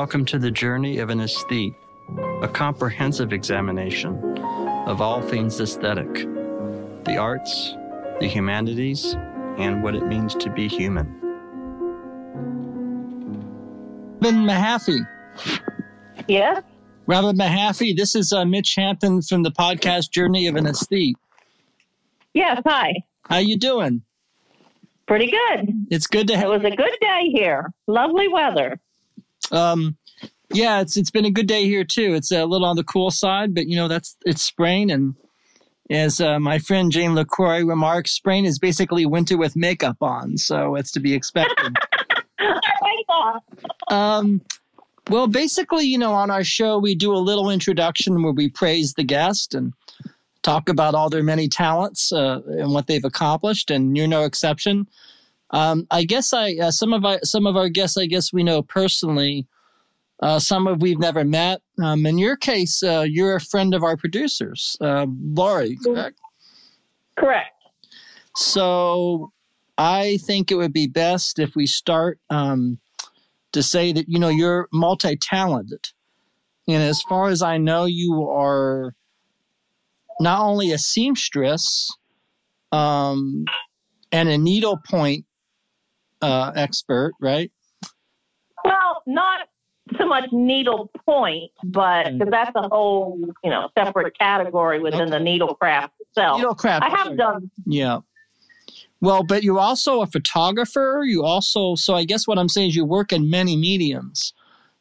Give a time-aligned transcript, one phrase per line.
[0.00, 1.74] Welcome to the journey of an aesthete,
[2.40, 4.38] a comprehensive examination
[4.86, 6.14] of all things aesthetic,
[7.02, 7.74] the arts,
[8.20, 9.14] the humanities,
[9.58, 11.06] and what it means to be human.
[14.20, 15.00] Robin Mahaffey.
[16.28, 16.62] Yes.
[17.08, 21.16] Robin Mahaffey, this is uh, Mitch Hampton from the podcast Journey of an Aesthete.
[22.34, 22.62] Yes.
[22.64, 22.94] Hi.
[23.24, 24.02] How you doing?
[25.08, 25.86] Pretty good.
[25.90, 26.44] It's good to have.
[26.44, 27.72] It was a good day here.
[27.88, 28.78] Lovely weather.
[29.52, 29.96] Um,
[30.52, 32.14] yeah, it's it's been a good day here too.
[32.14, 35.14] It's a little on the cool side, but you know that's it's spring, and
[35.90, 40.74] as uh, my friend Jane Lacroix remarks, spring is basically winter with makeup on, so
[40.74, 41.76] it's to be expected.
[42.38, 43.40] I like
[43.88, 43.94] that.
[43.94, 44.40] Um,
[45.10, 48.94] well, basically, you know, on our show, we do a little introduction where we praise
[48.94, 49.72] the guest and
[50.42, 54.86] talk about all their many talents uh, and what they've accomplished, and you're no exception.
[55.50, 58.42] Um, I guess I uh, some of our some of our guests, I guess we
[58.42, 59.46] know personally.
[60.20, 61.60] Uh, some of we've never met.
[61.80, 65.78] Um, in your case, uh, you're a friend of our producers, uh, Laurie.
[65.84, 66.18] Correct?
[67.16, 67.52] Correct.
[68.34, 69.30] So
[69.76, 72.80] I think it would be best if we start um,
[73.52, 75.86] to say that you know you're multi-talented,
[76.66, 78.94] and as far as I know, you are
[80.20, 81.88] not only a seamstress
[82.72, 83.44] um,
[84.10, 85.24] and a needlepoint
[86.22, 87.50] uh, expert, right?
[88.64, 89.48] Well, not
[89.98, 95.18] so much needle point, but because that's a whole, you know, separate category within the
[95.18, 96.40] needle craft itself.
[96.40, 96.82] Needlecraft.
[96.82, 97.50] I have done.
[97.64, 98.00] Yeah.
[99.00, 101.02] Well, but you're also a photographer.
[101.06, 104.34] You also, so I guess what I'm saying is you work in many mediums.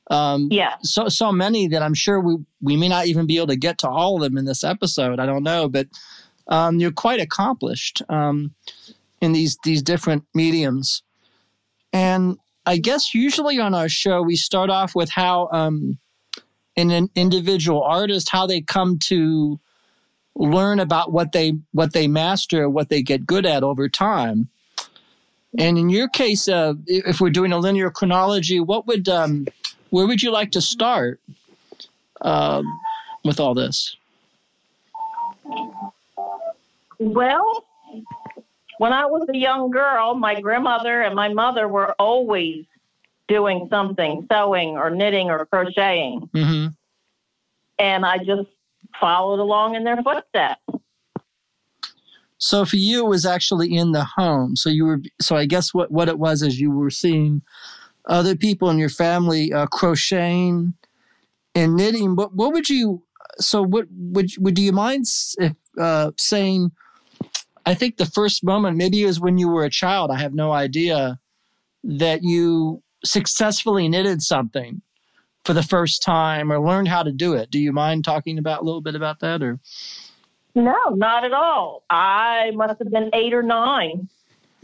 [0.09, 0.75] Um, Yeah.
[0.81, 3.77] so so many that I'm sure we we may not even be able to get
[3.79, 5.19] to all of them in this episode.
[5.19, 5.87] I don't know, but
[6.47, 8.53] um, you're quite accomplished um,
[9.21, 11.03] in these these different mediums.
[11.93, 15.97] And I guess usually on our show we start off with how um,
[16.75, 19.59] in an individual artist how they come to
[20.35, 24.49] learn about what they what they master, what they get good at over time.
[25.57, 29.47] And in your case, uh, if we're doing a linear chronology, what would um,
[29.89, 31.19] where would you like to start
[32.21, 32.65] um,
[33.23, 33.95] with all this?
[36.99, 37.63] Well,
[38.77, 42.65] when I was a young girl, my grandmother and my mother were always
[43.27, 46.29] doing something, sewing or knitting or crocheting.
[46.33, 46.67] hmm
[47.79, 48.49] And I just
[48.99, 50.61] followed along in their footsteps.
[52.39, 54.55] So for you, it was actually in the home.
[54.55, 55.01] So you were.
[55.19, 57.41] So I guess what what it was is you were seeing
[58.05, 60.73] other people in your family uh, crocheting
[61.55, 62.15] and knitting.
[62.15, 63.03] What what would you?
[63.39, 65.05] So what would would do you mind
[65.39, 66.71] if uh, saying?
[67.67, 70.09] I think the first moment, maybe it was when you were a child.
[70.09, 71.19] I have no idea
[71.83, 74.81] that you successfully knitted something
[75.43, 77.51] for the first time or learned how to do it.
[77.51, 79.59] Do you mind talking about a little bit about that or?
[80.55, 81.83] No, not at all.
[81.89, 84.07] I must have been eight or nine.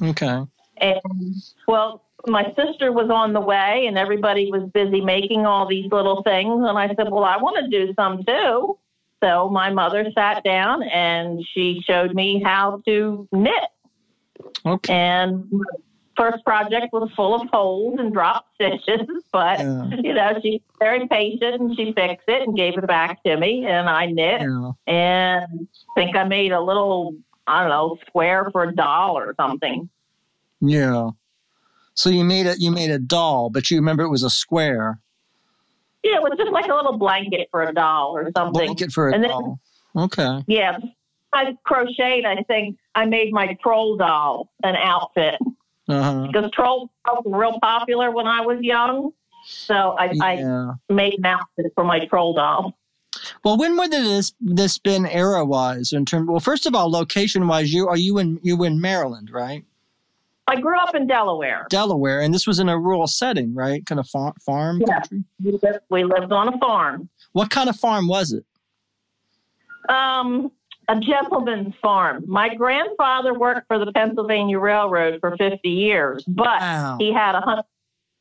[0.01, 0.45] Okay.
[0.77, 1.35] And
[1.67, 6.23] well, my sister was on the way and everybody was busy making all these little
[6.23, 6.63] things.
[6.65, 8.77] And I said, Well, I want to do some too.
[9.23, 13.53] So my mother sat down and she showed me how to knit.
[14.65, 14.93] Okay.
[14.93, 15.49] And
[16.17, 19.87] first project was full of holes and drop stitches, but Yeah.
[20.03, 23.65] you know, she's very patient and she fixed it and gave it back to me
[23.65, 24.71] and I knit Yeah.
[24.87, 27.15] and I think I made a little
[27.47, 29.89] I don't know, square for a doll or something.
[30.61, 31.09] Yeah.
[31.93, 32.59] So you made it.
[32.59, 34.99] You made a doll, but you remember it was a square
[36.03, 38.65] Yeah, it was just like a little blanket for a doll or something.
[38.65, 39.59] blanket for a And then- doll.
[39.95, 40.43] Okay.
[40.47, 40.77] Yeah.
[41.31, 45.39] I crocheted, I think I made my troll doll an outfit
[45.89, 46.27] Uh huh.
[46.27, 46.89] because trolls
[47.25, 49.11] were real popular when I was young.
[49.45, 50.73] So I, Yeah.
[50.89, 52.73] I made an outfit for my troll doll.
[53.43, 56.27] Well, when would this this been era wise in terms?
[56.29, 59.63] Well, first of all, location wise, you are you in you in Maryland, right?
[60.47, 61.67] I grew up in Delaware.
[61.69, 63.85] Delaware, and this was in a rural setting, right?
[63.85, 64.99] Kind of far, farm Yeah.
[64.99, 65.23] country.
[65.43, 67.09] We lived, we lived on a farm.
[67.31, 68.45] What kind of farm was it?
[69.89, 70.51] Um,
[70.89, 72.23] a gentleman's farm.
[72.27, 76.97] My grandfather worked for the Pennsylvania Railroad for 50 years, but Wow.
[76.99, 77.63] he had a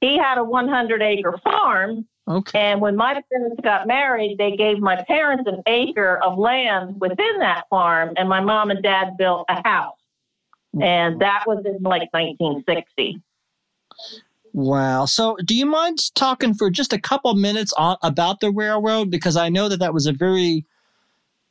[0.01, 2.05] he had a 100 acre farm.
[2.27, 2.59] Okay.
[2.59, 7.39] And when my parents got married, they gave my parents an acre of land within
[7.39, 9.95] that farm, and my mom and dad built a house.
[10.81, 13.21] And that was in like 1960.
[14.55, 15.07] Wow.
[15.07, 19.11] So, do you mind talking for just a couple minutes on, about the railroad?
[19.11, 20.67] Because I know that that was a very,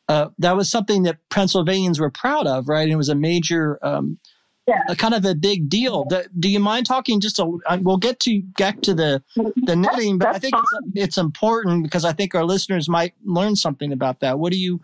[0.07, 2.83] uh, that was something that Pennsylvanians were proud of, right?
[2.83, 4.19] And it was a major um,
[4.67, 4.81] Yeah.
[4.87, 6.05] a kind of a big deal.
[6.39, 7.45] Do, you mind talking just a?
[7.65, 9.23] uh, We'll get to get to the
[9.65, 13.55] the knitting, but I think it's, it's important because I think our listeners might learn
[13.55, 14.37] something about that.
[14.37, 14.79] What do you?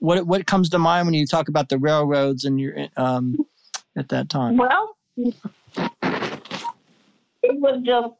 [0.00, 3.36] What what comes to mind when you talk about the railroads and your um
[3.96, 4.56] at that time?
[4.56, 5.34] Well, it
[7.42, 8.14] was just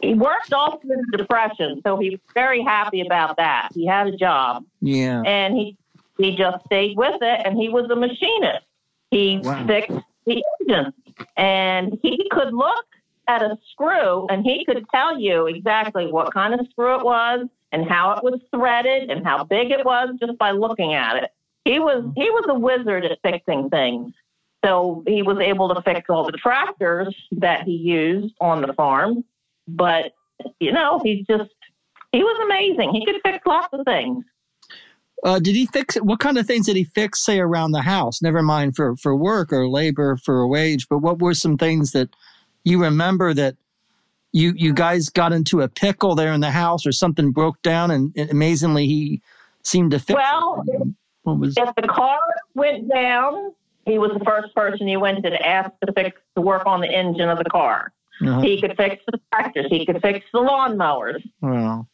[0.00, 3.68] he worked all through the depression, so he was very happy about that.
[3.74, 5.22] He had a job, Yeah.
[5.26, 5.76] and he
[6.18, 8.64] he just stayed with it, and he was a machinist.
[9.10, 9.66] He Wow.
[9.66, 10.92] fixed the engine,
[11.36, 12.86] and he could look
[13.26, 17.48] at a screw, and he could tell you exactly what kind of screw it was,
[17.72, 21.30] and how it was threaded, and how big it was just by looking at it.
[21.64, 24.12] He was he was a wizard at fixing things.
[24.64, 29.24] So he was able to fix all the tractors that he used on the farm.
[29.66, 30.12] But,
[30.60, 31.50] you know, he just,
[32.12, 32.92] he was amazing.
[32.94, 34.24] He could fix lots of things.
[35.24, 36.04] Uh, did he fix it?
[36.04, 38.22] What kind of things did he fix, say, around the house?
[38.22, 41.90] Never mind for, for work or labor for a wage, but what were some things
[41.90, 42.10] that
[42.62, 43.56] you remember that
[44.32, 47.90] you you guys got into a pickle there in the house or something broke down
[47.90, 49.20] and, and amazingly he
[49.62, 50.82] seemed to fix Well, it?
[51.22, 52.18] What was if the car
[52.54, 53.52] went down,
[53.86, 56.80] he was the first person he went to to ask to fix to work on
[56.80, 57.92] the engine of the car.
[58.26, 59.66] uh, He could fix the tractors.
[59.70, 61.22] He could fix the lawnmowers.
[61.40, 61.88] well,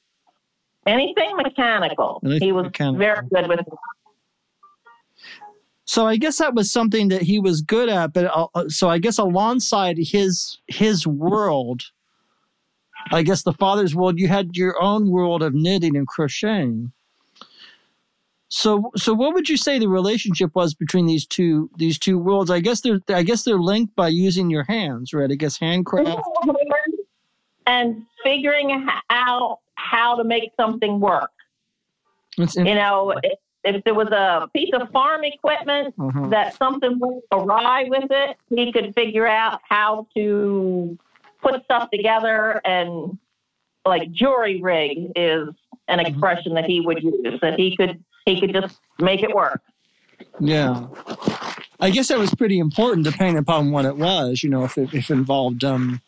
[0.87, 2.21] Anything mechanical.
[2.25, 2.99] Anything he was mechanical.
[2.99, 3.61] very good with.
[5.85, 8.13] so I guess that was something that he was good at.
[8.15, 11.83] But uh, uh, so I guess alongside his his world,
[13.13, 16.93] I guess the father's world, you had your own world of knitting and crocheting.
[18.51, 22.51] So so what would you say the relationship was between these two these two worlds?
[22.51, 25.31] I guess they're I guess they're linked by using your hands, right?
[25.31, 26.23] I guess handcraft.
[27.67, 31.31] And figuring out how to make something work.
[32.39, 36.29] You know, if, if there was a piece of farm equipment uh-huh.
[36.29, 40.97] that something went awry with it, he could figure out how to
[41.43, 43.19] put stuff together and
[43.85, 45.49] like jury rig is
[45.89, 49.63] an expression that he would use that he could he could just make it work.
[50.41, 50.87] Yeah.
[51.81, 54.93] I guess that was pretty important depending upon what it was, you know, if it,
[54.93, 56.01] if involved, um,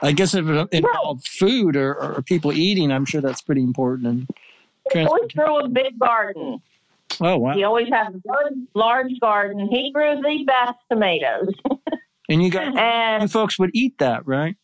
[0.00, 4.06] I guess if it involved food or, or people eating, I'm sure that's pretty important.
[4.06, 4.28] And
[4.92, 6.62] He always grew a big garden.
[7.20, 7.54] oh, wow.
[7.54, 9.68] He always had a large, large garden.
[9.68, 11.52] He grew the best tomatoes.
[12.28, 14.56] And you you and folks would eat that, right?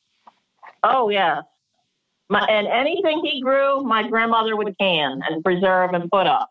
[0.82, 1.42] oh yes.
[2.30, 6.50] My, and anything he grew, my grandmother would can and preserve and put up.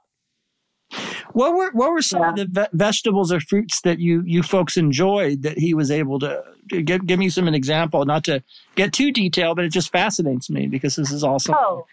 [1.33, 2.29] What were what were some Yeah.
[2.29, 6.19] of the ve- vegetables or fruits that you you folks enjoyed that he was able
[6.19, 6.43] to
[6.83, 8.05] give give me some an example?
[8.05, 8.43] Not to
[8.75, 11.53] get too detailed, but it just fascinates me because this is also.
[11.55, 11.85] Oh,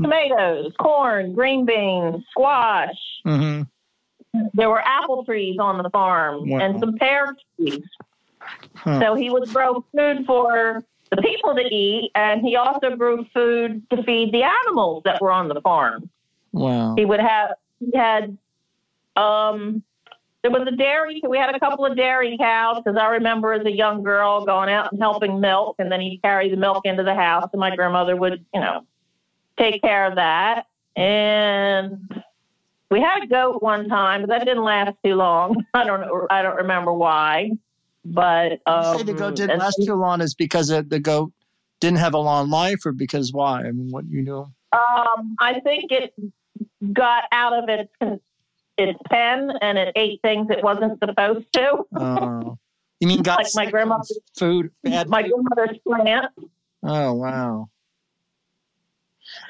[0.00, 2.96] tomatoes, corn, green beans, squash.
[3.24, 3.62] hmm
[4.54, 6.58] There were apple trees on the farm Wow.
[6.58, 7.80] and some pear trees.
[8.74, 9.00] Huh.
[9.00, 13.88] So he would grow food for the people to eat, and he also grew food
[13.90, 16.10] to feed the animals that were on the farm.
[16.52, 16.94] Wow.
[16.96, 18.36] He would have he had
[19.16, 19.82] um
[20.42, 23.66] there was a dairy we had a couple of dairy cows because I remember as
[23.66, 27.02] a young girl going out and helping milk and then he'd carry the milk into
[27.02, 28.86] the house and my grandmother would, you know,
[29.58, 30.66] take care of that.
[30.94, 32.22] And
[32.90, 35.64] we had a goat one time, but that didn't last too long.
[35.74, 37.50] I don't know I don't remember why.
[38.08, 41.32] But um, say the goat didn't last too long is because the goat
[41.80, 43.60] didn't have a long life, or because why?
[43.64, 44.52] I mean, what you know?
[44.72, 46.14] Um, I think it
[46.92, 48.22] got out of its
[48.78, 51.84] its pen and it ate things it wasn't supposed to.
[51.96, 52.58] Oh,
[53.00, 54.70] you mean got Like my grandmother's- food?
[54.84, 55.32] Bad My food?
[55.32, 56.26] grandmother's plant.
[56.84, 57.68] Oh wow.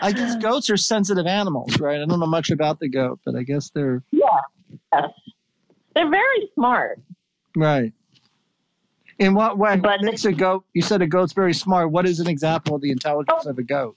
[0.01, 2.01] I guess goats are sensitive animals, right?
[2.01, 4.33] I don't know much about the goat, but I guess they're Yes.
[5.95, 7.01] They're very smart.
[7.57, 7.93] right.
[9.19, 9.77] In what way?
[9.77, 10.65] But- makes a goat?
[10.75, 11.91] You said a goat's very smart.
[11.91, 13.97] What is an example of the intelligence of a goat?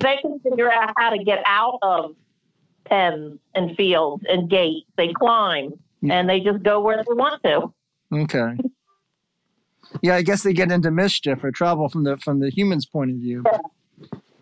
[0.00, 2.14] They can figure out how to get out of
[2.84, 4.86] pens and fields and gates.
[4.96, 5.72] They climb
[6.08, 7.72] and they just go where they want to.
[8.12, 8.56] Okay.
[10.00, 13.10] Yeah, I guess they get into mischief or trouble from the from the human's point
[13.10, 13.44] of view.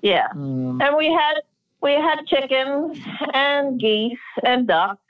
[0.00, 0.28] Yeah.
[0.32, 1.40] Um, And we had
[1.82, 2.96] we had chickens
[3.34, 5.00] and geese and ducks.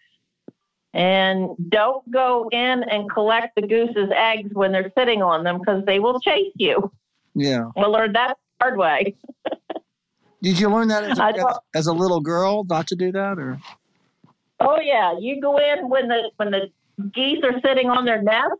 [0.93, 5.85] And don't go in and collect the goose's eggs when they're sitting on them because
[5.85, 6.91] they will chase you.
[7.35, 7.67] yeah.
[7.77, 9.15] We learned that the hard way.
[10.43, 13.39] Did you learn that as a, don't- as a little girl not to do that,
[13.39, 13.59] or?
[14.59, 16.71] Oh yeah, you go in when the when the
[17.15, 18.55] geese are sitting on their nest,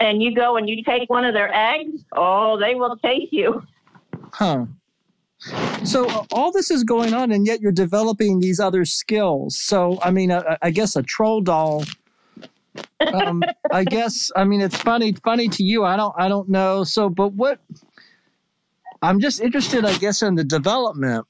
[0.00, 2.02] and you go and you take one of their eggs.
[2.14, 3.62] Oh, they will chase you.
[4.32, 4.66] Huh.
[5.84, 9.58] So uh, all this is going on, and yet you're developing these other skills.
[9.58, 11.84] So I mean, I, I guess a troll doll
[13.00, 15.84] um, I guess I mean it's funny funny to you.
[15.84, 16.84] I don't I don't know.
[16.84, 17.60] So, but what
[19.02, 21.26] I'm just interested, I guess, in the development.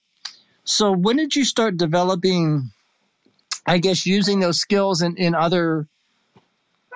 [0.65, 2.71] So, when did you start developing?
[3.69, 5.89] I guess using those skills in, in other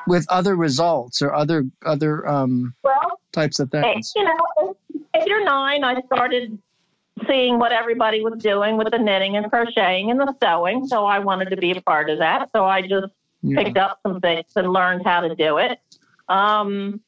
[0.07, 4.12] with other results or other other um, well types of things.
[4.14, 4.76] You know,
[5.17, 6.59] eight or nine, I started
[7.26, 10.87] seeing what everybody was doing with the knitting and crocheting and the sewing.
[10.87, 12.50] So I wanted to be a part of that.
[12.55, 13.12] So I just
[13.43, 13.62] yeah.
[13.62, 15.79] picked up some things and learned how to do it.
[16.29, 17.00] Um,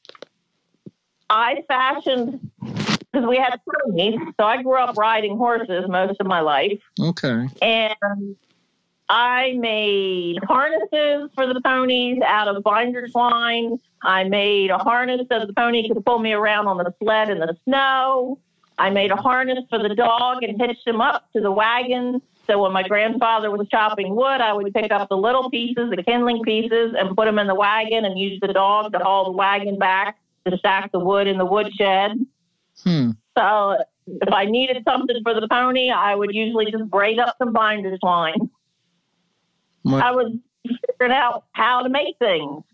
[1.30, 4.20] I fashioned because we had ponies.
[4.38, 6.80] So I grew up riding horses most of my life.
[7.00, 7.48] Okay.
[7.60, 8.36] And
[9.08, 13.78] I made harnesses for the ponies out of binder twine.
[14.02, 17.38] I made a harness so the pony could pull me around on the sled in
[17.38, 18.38] the snow.
[18.82, 22.20] I made a harness for the dog and hitched him up to the wagon.
[22.48, 26.02] So when my grandfather was chopping wood, I would pick up the little pieces, the
[26.02, 29.36] kindling pieces, and put them in the wagon and use the dog to haul the
[29.36, 32.26] wagon back to stack the wood in the woodshed.
[32.82, 33.10] Hmm.
[33.38, 37.52] So if I needed something for the pony, I would usually just braid up some
[37.52, 38.50] binder twine.
[39.82, 40.02] What?
[40.02, 40.32] I was
[40.88, 42.64] figuring out how to make things.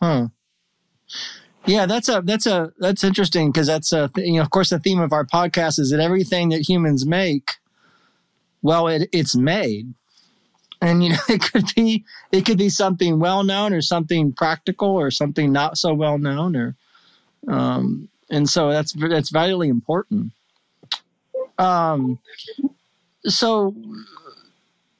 [0.00, 0.28] Huh.
[1.66, 4.78] Yeah, that's a that's a that's interesting because that's a you know of course the
[4.78, 7.52] theme of our podcast is that everything that humans make,
[8.62, 9.92] well, it it's made,
[10.80, 14.90] and you know it could be it could be something well known or something practical
[14.90, 16.76] or something not so well known or,
[17.48, 20.32] um, and so that's that's vitally important.
[21.58, 22.20] Um,
[23.24, 23.74] so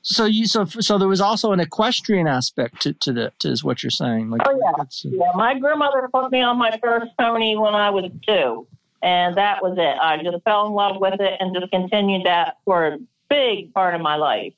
[0.09, 3.65] so you so so there was also an equestrian aspect to to the to is
[3.65, 4.31] what you're saying.
[4.31, 5.33] Like, oh yeah, yeah.
[5.35, 8.69] My grandmother put me on my first pony when I was two,
[9.03, 9.99] and that was it.
[10.01, 12.99] I just fell in love with it and just continued that for a
[13.29, 14.53] big part of my life.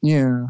[0.00, 0.46] Yeah.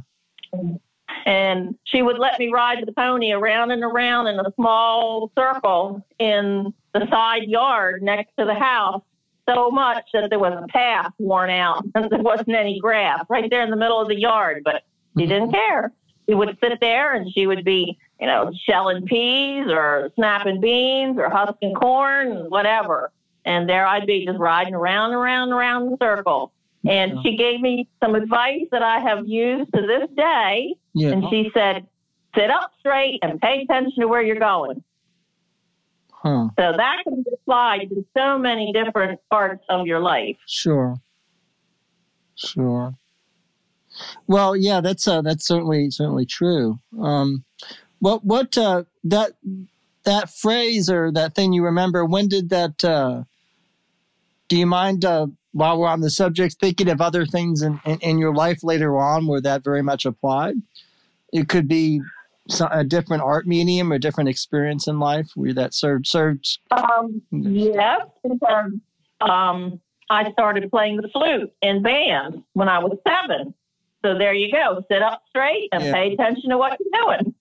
[1.25, 6.07] And she would let me ride the pony around and around in a small circle
[6.21, 9.03] in the side yard next to the house
[9.49, 13.49] so much that there was a path worn out and there wasn't any grass right
[13.51, 14.63] there in the middle of the yard.
[14.65, 14.83] But
[15.17, 15.31] she mm-hmm.
[15.31, 15.93] didn't care.
[16.29, 21.19] She would sit there and she would be, you know, shelling peas or snapping beans
[21.19, 23.13] or husking corn, whatever.
[23.45, 26.53] And there I'd be just riding around, around, around the circle.
[26.89, 30.75] And she gave me some advice that I have used to this day.
[30.95, 31.11] Yeah.
[31.11, 31.87] And she said,
[32.37, 34.83] sit up straight and pay attention to where you're going.
[36.27, 36.49] Huh.
[36.59, 40.37] So that can be applied to so many different parts of your life.
[40.49, 40.97] Sure.
[42.35, 42.95] Sure.
[44.27, 46.81] Well, yeah, that's uh, that's certainly certainly true.
[47.01, 47.45] Um,
[48.01, 49.35] what what uh, that
[50.03, 52.05] that phrase or that thing you remember?
[52.05, 52.85] When did that?
[52.85, 53.23] Uh,
[54.49, 58.01] do you mind uh, while we're on the subject thinking of other things in, in,
[58.01, 60.57] in your life later on where that very much applied?
[61.33, 62.03] It could be
[62.71, 66.59] a different art medium or different experience in life where that served served?
[66.71, 68.73] Um, yes, because
[69.21, 73.55] um, I started playing the flute in band when I was seven.
[74.05, 74.85] So there you go.
[74.91, 75.93] Sit up straight and yeah.
[75.93, 77.35] pay attention to what you're doing.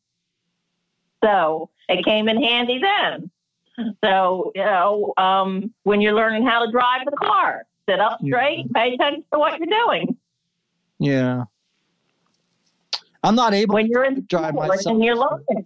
[1.23, 3.31] So it came in handy then.
[4.03, 8.65] So, you know, um, when you're learning how to drive the car, sit up straight,
[8.65, 8.71] yeah.
[8.73, 10.17] pay attention to what you're doing.
[10.99, 11.43] Yeah.
[13.25, 14.85] I'm not able when you're in to drive myself.
[14.85, 15.65] And you're learning.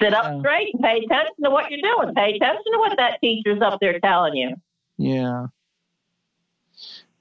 [0.00, 0.40] Sit up yeah.
[0.40, 2.14] straight and pay attention to what you're doing.
[2.14, 4.56] Pay attention to what that teacher's up there telling you.
[4.98, 5.46] Yeah.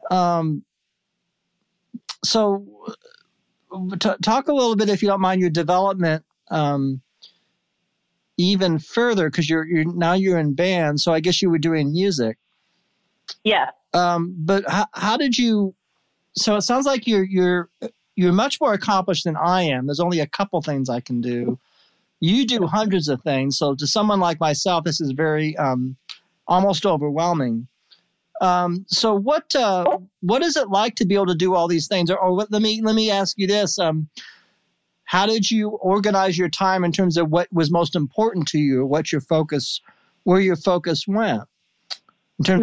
[0.09, 0.63] Um.
[2.23, 2.65] So,
[3.99, 6.23] t- talk a little bit, if you don't mind, your development.
[6.49, 7.01] Um,
[8.37, 11.91] even further, because you're you're now you're in band, so I guess you were doing
[11.91, 12.37] music.
[13.43, 13.69] Yeah.
[13.93, 15.75] Um, but how, how did you?
[16.33, 17.69] So it sounds like you're you're
[18.15, 19.85] you're much more accomplished than I am.
[19.85, 21.59] There's only a couple things I can do.
[22.19, 23.57] You do hundreds of things.
[23.57, 25.97] So to someone like myself, this is very um,
[26.47, 27.67] almost overwhelming.
[28.41, 31.87] Um, so what uh, what is it like to be able to do all these
[31.87, 32.09] things?
[32.09, 34.09] Or, or let me let me ask you this: um,
[35.05, 38.85] How did you organize your time in terms of what was most important to you,
[38.85, 39.79] what your focus,
[40.23, 41.43] where your focus went?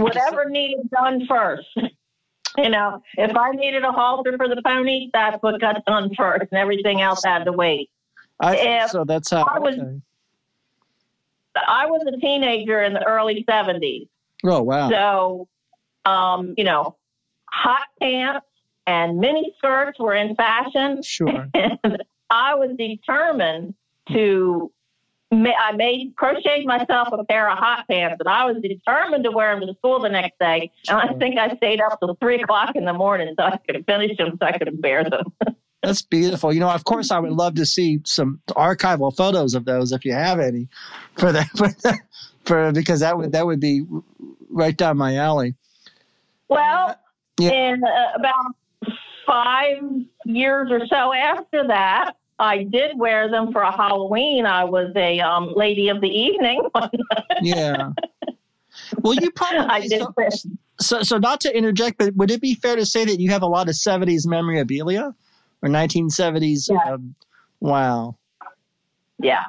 [0.02, 1.68] Whatever needed done first.
[2.62, 6.46] You know, if I needed a halter for the pony, that's what got done first,
[6.50, 7.88] and everything else had to wait.
[8.40, 9.04] I if so.
[9.04, 9.44] That's how.
[9.44, 9.76] I was.
[9.76, 10.00] Okay.
[11.66, 14.08] I was a teenager in the early '70s.
[14.44, 14.90] Oh wow!
[14.90, 15.48] So,
[16.04, 16.96] um, you know,
[17.46, 18.46] hot pants
[18.86, 21.02] and mini skirts were in fashion.
[21.02, 21.46] Sure.
[21.54, 23.74] and I was determined
[24.10, 24.72] to
[25.30, 29.58] I made crocheted myself a pair of hot pants, and I was determined to wear
[29.58, 30.70] them to school the next day.
[30.88, 33.84] And I think I stayed up till three o'clock in the morning so I could
[33.86, 35.32] finish them, so I could wear them.
[35.82, 36.52] That's beautiful.
[36.52, 40.04] You know, of course, I would love to see some archival photos of those if
[40.04, 40.68] you have any,
[41.16, 41.70] for that for,
[42.44, 43.84] for because that would that would be
[44.50, 45.54] right down my alley.
[46.48, 46.96] Well,
[47.38, 47.50] yeah.
[47.50, 49.82] in uh, about five
[50.24, 54.46] years or so after that, I did wear them for a Halloween.
[54.46, 56.68] I was a um, lady of the evening.
[57.42, 57.90] yeah.
[59.00, 59.66] Well, you probably.
[59.66, 60.02] I did.
[60.02, 60.48] So,
[60.80, 63.42] so, so, not to interject, but would it be fair to say that you have
[63.42, 65.14] a lot of '70s memorabilia
[65.62, 66.70] or 1970s?
[66.70, 66.94] Yeah.
[66.94, 67.14] Um,
[67.60, 68.16] wow.
[69.18, 69.44] Yeah.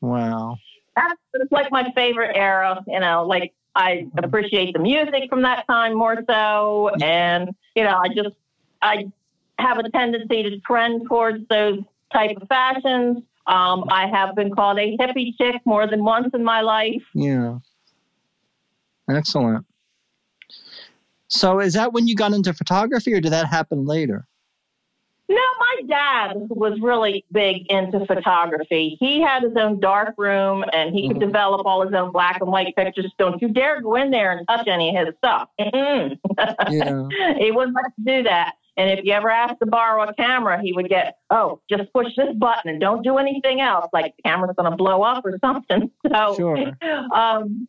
[0.00, 0.56] Wow.
[0.96, 2.82] That's like my favorite era.
[2.88, 7.98] You know, like I appreciate the music from that time more so, and you know,
[8.02, 8.36] I just
[8.82, 9.12] I
[9.58, 11.80] have a tendency to trend towards those
[12.12, 13.18] type of fashions.
[13.46, 17.02] Um, I have been called a hippie chick more than once in my life.
[17.14, 17.58] Yeah.
[19.08, 19.64] Excellent.
[21.28, 24.26] So, is that when you got into photography, or did that happen later?
[25.28, 28.96] No, my dad was really big into photography.
[29.00, 31.26] He had his own dark room and he could mm-hmm.
[31.26, 33.12] develop all his own black and white pictures.
[33.18, 35.48] Don't you dare go in there and touch any of his stuff.
[35.60, 36.16] Mm-mm.
[36.70, 37.34] Yeah.
[37.38, 38.54] he wouldn't let you do that.
[38.76, 42.14] And if you ever asked to borrow a camera, he would get, oh, just push
[42.16, 43.88] this button and don't do anything else.
[43.92, 45.90] Like the camera's going to blow up or something.
[46.12, 46.72] So, sure.
[47.12, 47.66] um,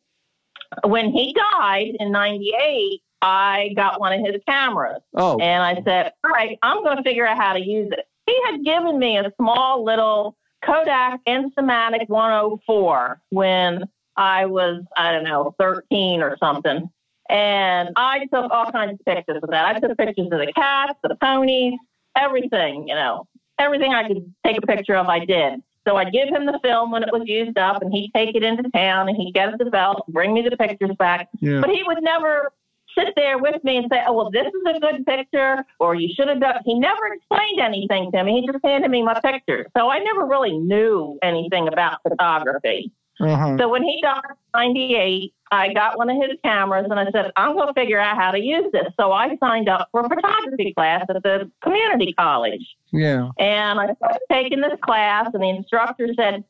[0.83, 5.01] when he died in 98, I got one of his cameras.
[5.15, 5.37] Oh.
[5.39, 8.05] And I said, all right, I'm going to figure out how to use it.
[8.25, 13.85] He had given me a small little Kodak Instamatic 104 when
[14.15, 16.89] I was, I don't know, 13 or something.
[17.29, 19.65] And I took all kinds of pictures of that.
[19.65, 21.73] I took pictures of the cats, the ponies,
[22.15, 23.27] everything, you know,
[23.59, 25.61] everything I could take a picture of, I did.
[25.87, 28.43] So I'd give him the film when it was used up, and he'd take it
[28.43, 31.29] into town, and he'd get it developed, bring me the pictures back.
[31.39, 31.61] Yeah.
[31.61, 32.51] But he would never
[32.97, 36.13] sit there with me and say, "Oh, well, this is a good picture," or "You
[36.13, 38.41] should have done." He never explained anything to me.
[38.41, 42.91] He just handed me my pictures, so I never really knew anything about photography.
[43.19, 43.57] Uh-huh.
[43.57, 47.31] So when he died in 98, I got one of his cameras and I said,
[47.35, 48.87] I'm going to figure out how to use this.
[48.99, 52.65] So I signed up for a photography class at the community college.
[52.91, 53.29] Yeah.
[53.39, 56.43] And I started taking this class, and the instructor said,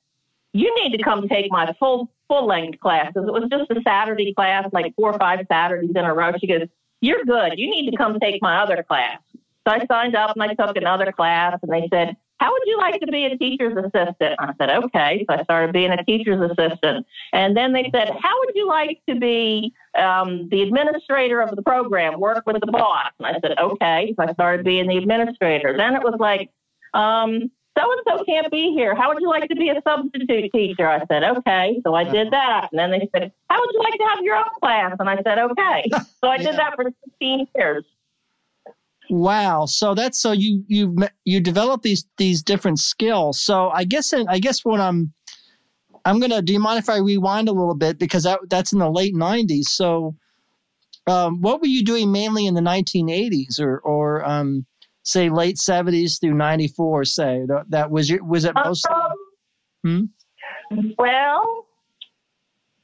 [0.53, 3.23] You need to come take my full full length classes.
[3.27, 6.33] It was just a Saturday class, like four or five Saturdays in a row.
[6.39, 6.67] She goes,
[7.01, 7.57] You're good.
[7.57, 9.19] You need to come take my other class.
[9.67, 12.77] So I signed up and I took another class, and they said, how would you
[12.77, 14.35] like to be a teacher's assistant?
[14.39, 15.25] I said, okay.
[15.29, 17.05] So I started being a teacher's assistant.
[17.33, 21.61] And then they said, how would you like to be um, the administrator of the
[21.63, 23.11] program, work with the boss?
[23.19, 24.13] And I said, okay.
[24.17, 25.75] So I started being the administrator.
[25.75, 26.51] Then it was like,
[26.93, 28.95] um, so and so can't be here.
[28.95, 30.87] How would you like to be a substitute teacher?
[30.87, 31.79] I said, okay.
[31.83, 32.69] So I did that.
[32.71, 34.95] And then they said, how would you like to have your own class?
[34.99, 35.89] And I said, okay.
[36.21, 37.83] So I did that for 16 years.
[39.09, 39.65] Wow.
[39.65, 43.41] So that's so you you you develop these these different skills.
[43.41, 45.13] So I guess I guess when I'm
[46.07, 46.41] I'm gonna.
[46.41, 49.13] Do you mind if I rewind a little bit because that that's in the late
[49.13, 49.65] '90s.
[49.65, 50.15] So,
[51.05, 54.65] um, what were you doing mainly in the 1980s or or um,
[55.03, 57.03] say late '70s through '94?
[57.03, 58.95] Say that, that was your was it mostly?
[58.95, 60.11] Um,
[60.71, 60.85] hmm?
[60.97, 61.65] Well,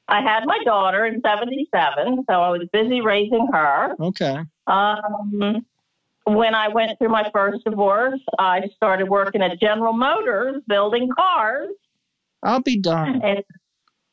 [0.10, 3.96] I had my daughter in '77, so I was busy raising her.
[4.02, 4.40] Okay.
[4.68, 5.66] Um,
[6.26, 11.70] when I went through my first divorce, I started working at General Motors building cars.
[12.42, 13.22] I'll be done.
[13.24, 13.44] And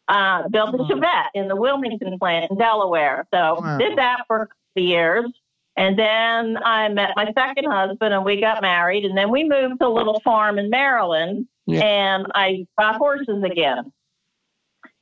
[0.09, 3.27] uh, built a Chevette in the Wilmington plant in Delaware.
[3.33, 3.79] So wow.
[3.79, 5.31] did that for a years.
[5.77, 9.05] And then I met my second husband and we got married.
[9.05, 11.81] And then we moved to a little farm in Maryland yeah.
[11.81, 13.93] and I got horses again.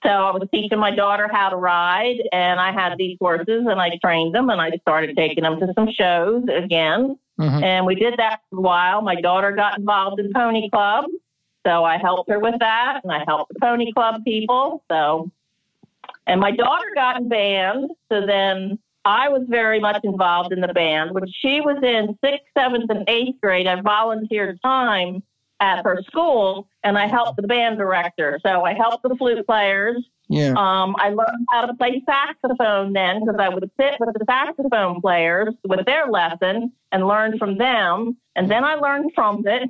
[0.05, 3.81] So I was teaching my daughter how to ride, and I had these horses, and
[3.81, 7.19] I trained them, and I started taking them to some shows again.
[7.41, 7.65] Mm-hmm.
[7.65, 9.03] And we did that for a while.
[9.03, 11.07] My daughter got involved in Pony Club,
[11.67, 14.85] so I helped her with that, and I helped the Pony Club people.
[14.89, 15.31] So,
[16.29, 20.69] and my daughter got in band, so then I was very much involved in the
[20.69, 21.13] band.
[21.13, 25.23] When she was in sixth, seventh, and eighth grade, I volunteered time
[25.61, 28.39] at her school, and I helped the band director.
[28.45, 30.05] So I helped the flute players.
[30.29, 30.51] Yeah.
[30.51, 35.01] Um, I learned how to play saxophone then because I would sit with the saxophone
[35.01, 38.17] players with their lesson and learn from them.
[38.37, 39.69] And then I learned trumpet.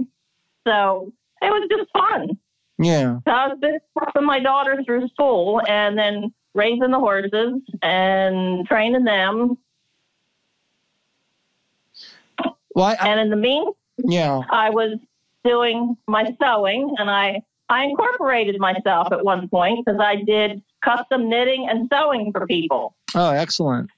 [0.66, 2.38] So it was just fun.
[2.78, 3.18] Yeah.
[3.26, 8.66] So I was just helping my daughter through school and then raising the horses and
[8.66, 9.58] training them.
[12.74, 13.74] Well, I, and in the meantime,
[14.04, 14.98] yeah, I was
[15.44, 21.28] doing my sewing, and I I incorporated myself at one point because I did custom
[21.28, 22.94] knitting and sewing for people.
[23.14, 23.90] Oh, excellent.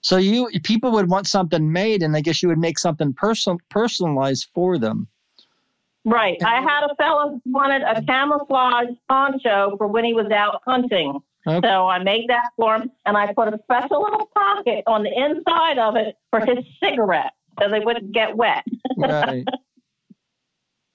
[0.00, 3.58] So you people would want something made, and I guess you would make something person
[3.68, 5.08] personalized for them.
[6.04, 6.42] Right.
[6.44, 11.20] I had a fellow who wanted a camouflage poncho for when he was out hunting.
[11.46, 11.66] Okay.
[11.66, 15.10] So I made that for him, and I put a special little pocket on the
[15.10, 18.64] inside of it for his cigarette, so they wouldn't get wet.
[18.96, 19.44] right.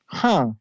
[0.08, 0.52] Huh.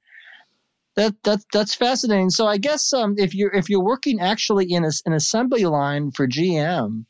[0.96, 2.30] That that's that's fascinating.
[2.30, 6.10] So I guess um, if you're if you're working actually in a, an assembly line
[6.10, 7.04] for GM,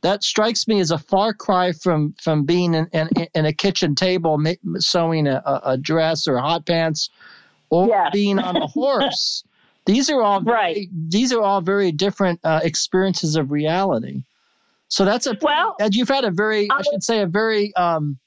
[0.00, 3.94] that strikes me as a far cry from from being in, in, in a kitchen
[3.94, 4.42] table
[4.78, 7.10] sewing a, a dress or hot pants,
[7.70, 8.10] or Yes.
[8.12, 9.44] being on a horse.
[9.86, 10.88] These are all very, Right.
[11.08, 14.22] These are all very different uh, experiences of reality.
[14.88, 17.74] So that's a Well, and you've had a very, I I should say, a very
[17.74, 18.18] um,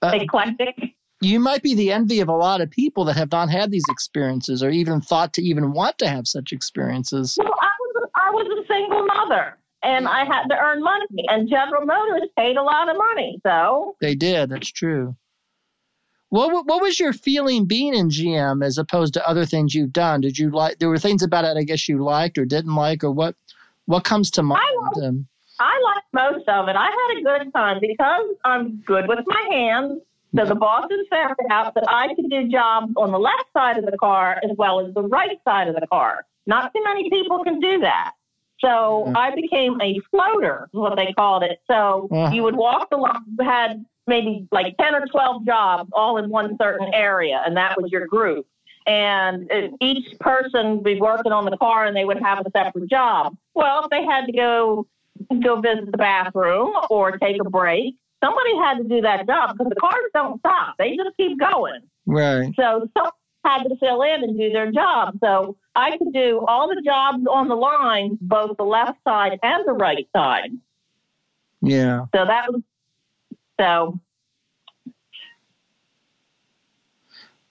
[0.00, 0.93] uh, eclectic.
[1.24, 3.84] You might be the envy of a lot of people that have not had these
[3.88, 7.36] experiences or even thought to even want to have such experiences.
[7.38, 11.06] Well, I was a, I was a single mother, and I had to earn money,
[11.28, 13.40] and General Motors paid a lot of money.
[13.46, 14.50] So They did.
[14.50, 15.16] That's true.
[16.30, 20.20] What what was your feeling being in GM as opposed to other things you've done?
[20.20, 20.78] Did you like?
[20.78, 23.36] There were things about it I guess you liked or didn't like, or what?
[23.86, 24.62] What comes to mind?
[24.82, 25.26] liked- Um,
[25.60, 26.74] I liked most of it.
[26.74, 30.00] I had a good time because I'm good with my hands.
[30.36, 33.86] So the bosses found out that I could do jobs on the left side of
[33.86, 36.26] the car as well as the right side of the car.
[36.46, 38.12] Not too many people can do that.
[38.60, 39.16] So Mhm.
[39.16, 41.60] I became a floater, is what they called it.
[41.66, 42.30] So Uh-huh.
[42.32, 46.56] you would walk along, you had maybe like 10 or 12 jobs all in one
[46.58, 48.46] certain area, and that was your group.
[48.86, 52.50] And it, each person would be working on the car and they would have a
[52.50, 53.36] separate job.
[53.54, 54.86] Well, if they had to go
[55.42, 57.96] go visit the bathroom or take a break.
[58.24, 61.80] Somebody had to do that job because the cars don't stop; they just keep going.
[62.06, 62.52] right.
[62.56, 63.12] So someone
[63.44, 65.18] had to fill in and do their job.
[65.22, 69.64] So I could do all the jobs on the line, both the left side and
[69.66, 70.50] the right side.
[71.60, 72.06] Yeah.
[72.14, 72.62] So that was
[73.60, 74.00] so.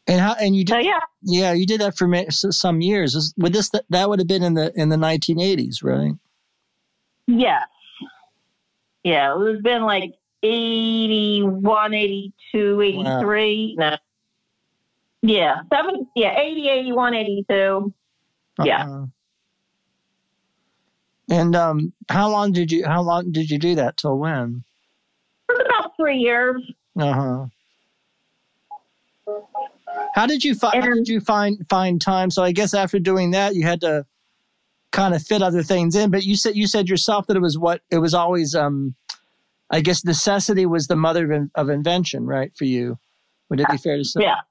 [0.08, 0.34] And how?
[0.34, 0.86] And you So did?
[0.86, 3.34] yeah, Yeah, you did that for some years.
[3.38, 6.14] With this, that, that would have been in the in the 1980s, right?
[7.28, 7.68] yes,
[9.04, 9.34] yeah.
[9.40, 13.76] It's been like 81, 82, 83.
[13.78, 13.98] No.
[15.22, 16.08] Yeah, seven.
[16.16, 17.94] Yeah, 80, 81, 82.
[18.64, 18.84] Yeah.
[18.86, 19.06] Uh-huh.
[21.30, 24.64] And um, how long did you how long did you do that till when?
[25.50, 26.62] It was about three years.
[27.00, 27.46] Uh huh.
[30.14, 30.84] How did you find?
[30.84, 32.30] How did you find find time?
[32.30, 34.06] So I guess after doing that, you had to
[34.92, 36.12] kind of fit other things in.
[36.12, 38.54] But you said you said yourself that it was what it was always.
[38.54, 38.94] Um,
[39.74, 42.52] I guess necessity was the mother of, of invention, right?
[42.56, 42.98] For you,
[43.50, 44.22] would it be fair to say?
[44.22, 44.42] Yeah.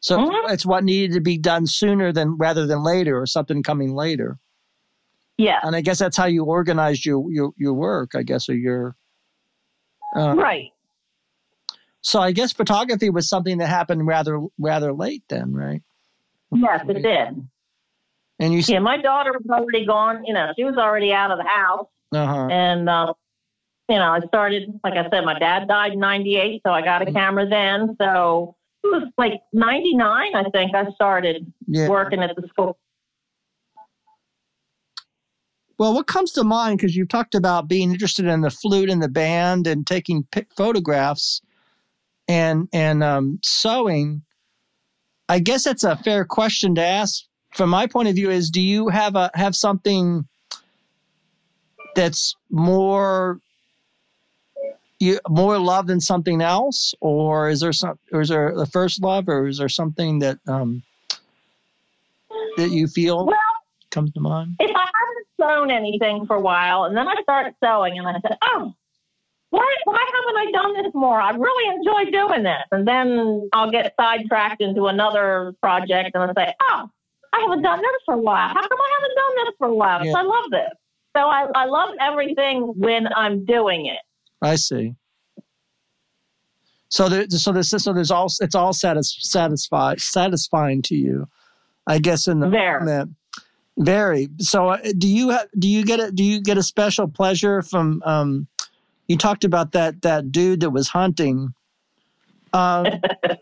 [0.00, 0.50] So Mhm.
[0.52, 4.38] it's what needed to be done sooner than rather than later, or something coming later.
[5.38, 5.58] Yeah.
[5.62, 8.14] And I guess that's how you organized your your your work.
[8.14, 8.94] I guess or your.
[10.16, 10.72] Uh, Right.
[12.00, 15.82] So I guess photography was something that happened rather rather late then, right?
[16.52, 17.48] Yes, it did.
[18.40, 20.24] And you, Yeah, my daughter was already gone.
[20.24, 21.88] You know, she was already out of the house.
[22.12, 23.12] uh huh, And, uh,
[23.88, 27.06] you know, I started, like I said, my dad died in 98, so I got
[27.06, 27.96] a camera then.
[28.00, 31.88] So it was like 99, I think, I started yeah.
[31.88, 32.78] working at the school.
[35.78, 39.02] Well, what comes to mind because you've talked about being interested in the flute and
[39.02, 41.40] the band and taking photographs
[42.26, 44.22] and and um, sewing.
[45.28, 47.24] I guess that's a fair question to ask.
[47.54, 50.26] From my point of view, is do you have a have something
[51.94, 53.40] that's more
[55.00, 59.02] you more love than something else, or is there some, or is there the first
[59.02, 60.82] love, or is there something that um,
[62.56, 63.36] that you feel Well,
[63.90, 64.56] comes to mind?
[64.60, 68.14] if I haven't sewn anything for a while, and then I start sewing, and I
[68.20, 68.74] said, oh,
[69.50, 71.20] why, why haven't I done this more?
[71.20, 72.64] I really enjoy doing this.
[72.70, 76.90] And then I'll get sidetracked into another project, and I'll say, oh,
[77.32, 78.48] I haven't done this for a while.
[78.48, 80.04] How come I haven't done this for a while?
[80.04, 80.12] Yeah.
[80.16, 80.70] I love this.
[81.16, 83.98] So I, I love everything when I'm doing it.
[84.40, 84.94] I see.
[86.88, 91.28] So there, so there's so there's all it's all satis, satisfied satisfying to you,
[91.86, 92.80] I guess in the Very.
[92.80, 93.14] moment.
[93.78, 94.28] Very.
[94.38, 97.62] So uh, do you have do you get a do you get a special pleasure
[97.62, 98.46] from um
[99.06, 101.52] you talked about that that dude that was hunting.
[102.52, 102.86] Um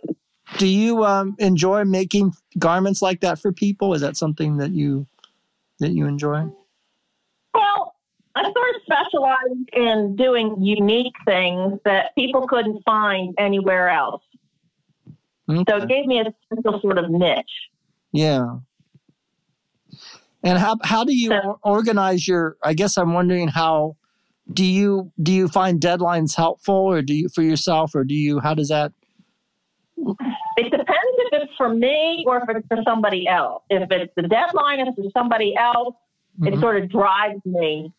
[0.59, 3.95] do you um enjoy making garments like that for people?
[3.95, 5.07] Is that something that you
[5.79, 6.49] that you enjoy?
[8.37, 14.23] I sort of specialize in doing unique things that people couldn't find anywhere else.
[15.49, 17.47] So it gave me a special sort of niche.
[18.13, 18.59] Yeah.
[20.43, 22.57] And how how do you So- organize your?
[22.63, 23.97] I guess I'm wondering how
[24.53, 28.39] do you do you find deadlines helpful or do you for yourself or do you
[28.39, 28.93] how does that
[30.57, 33.63] it depends if it's for me or if it's for somebody else.
[33.71, 35.95] If it's the deadline is for somebody else,
[36.41, 36.55] mm-hmm.
[36.55, 37.93] it sort of drives me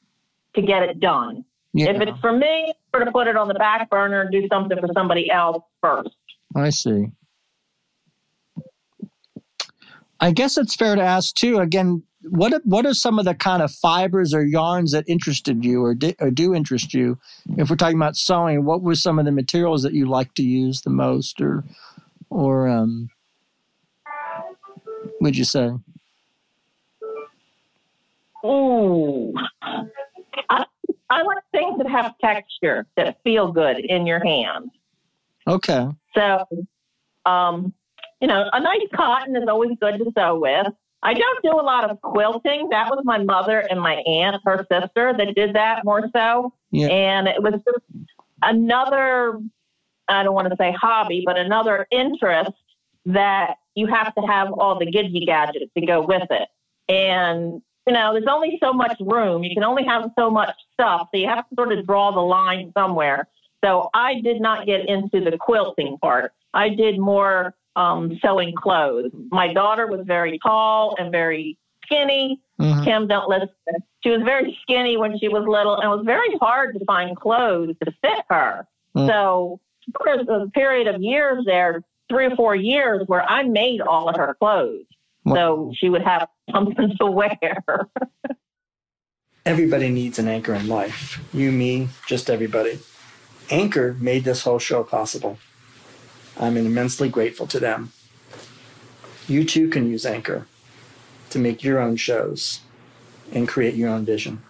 [0.58, 1.46] to get it done.
[1.74, 1.92] Yeah.
[1.92, 4.78] If it's for me, sort of put it on the back burner and do something
[4.80, 6.10] for somebody else first.
[6.56, 7.12] I see.
[10.20, 11.60] I guess it's fair to ask too.
[11.60, 15.84] Again, what what are some of the kind of fibers or yarns that interested you
[15.84, 17.20] or, di- or do interest you?
[17.58, 20.44] If we're talking about sewing, what were some of the materials that you like to
[20.44, 21.64] use the most, or
[22.30, 23.10] or um,
[25.22, 25.72] would you say?
[28.44, 29.34] Oh,
[30.50, 30.66] I,
[31.10, 34.72] I like things that have texture that feel good in your hand.
[35.48, 35.88] Okay.
[36.14, 36.46] So,
[37.26, 37.74] um,
[38.20, 40.68] you know, a nice cotton is always good to sew with.
[41.04, 42.70] I don't do a lot of quilting.
[42.72, 46.54] That was my mother and my aunt, her sister, that did that more so.
[46.72, 46.88] Yeah.
[46.88, 47.86] And it was just
[48.42, 49.40] another,
[50.08, 52.52] I don't want to say hobby, but another interest
[53.06, 56.50] that you have to have all the gidgy gadgets to go with it.
[56.90, 59.44] And, you know, there's only so much room.
[59.44, 61.08] You can only have so much stuff.
[61.14, 63.28] So you have to sort of draw the line somewhere.
[63.64, 66.34] So I did not get into the quilting part.
[66.54, 69.12] I did more um, sewing clothes.
[69.32, 72.42] My daughter was very tall and very skinny.
[72.60, 72.84] Mm-hmm.
[72.84, 73.50] Kim, don't listen.
[74.04, 77.16] She was very skinny when she was little, and it was very hard to find
[77.16, 78.68] clothes to fit her.
[78.96, 79.08] Mm-hmm.
[79.08, 79.60] So
[80.04, 84.10] there was a period of years there, three or four years, where I made all
[84.10, 84.86] of her clothes.
[85.36, 87.90] So she would have something to wear.
[89.46, 91.24] everybody needs an anchor in life.
[91.34, 92.80] You, me, just everybody.
[93.50, 95.38] Anchor made this whole show possible.
[96.40, 97.94] I'm immensely grateful to them.
[99.28, 100.48] You too can use Anchor
[101.30, 102.62] to make your own shows
[103.32, 104.42] and create your own vision.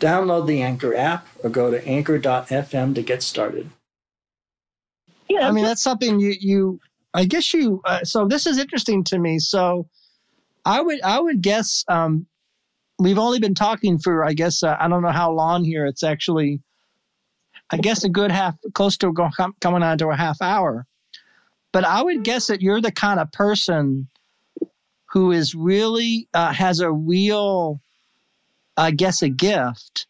[0.00, 3.70] Download the Anchor app or go to anchor.fm to get started.
[5.28, 6.80] Yeah, I mean that's something you you
[7.18, 9.40] I guess you uh, so this is interesting to me.
[9.40, 9.88] So
[10.64, 12.26] I would I would guess um,
[13.00, 15.84] we've only been talking for I guess uh, I don't know how long here.
[15.84, 16.60] It's actually
[17.72, 19.12] I guess a good half, close to
[19.60, 20.86] coming on to a half hour.
[21.72, 24.06] But I would guess that you're the kind of person
[25.06, 27.80] who is really uh, has a real,
[28.76, 30.06] I guess, a gift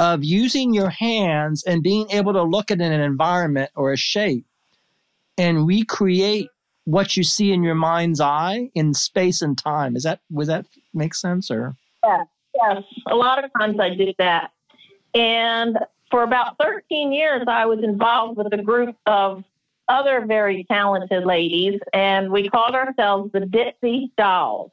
[0.00, 4.46] of using your hands and being able to look at an environment or a shape
[5.38, 6.48] and recreate
[6.84, 9.96] what you see in your mind's eye in space and time.
[9.96, 11.76] Is that would that make sense or?
[12.04, 12.82] Yeah, yes.
[13.08, 14.50] A lot of times I do that,
[15.14, 15.78] and
[16.10, 19.44] for about 13 years, I was involved with a group of
[19.88, 24.70] other very talented ladies, and we called ourselves the Ditsy Dolls.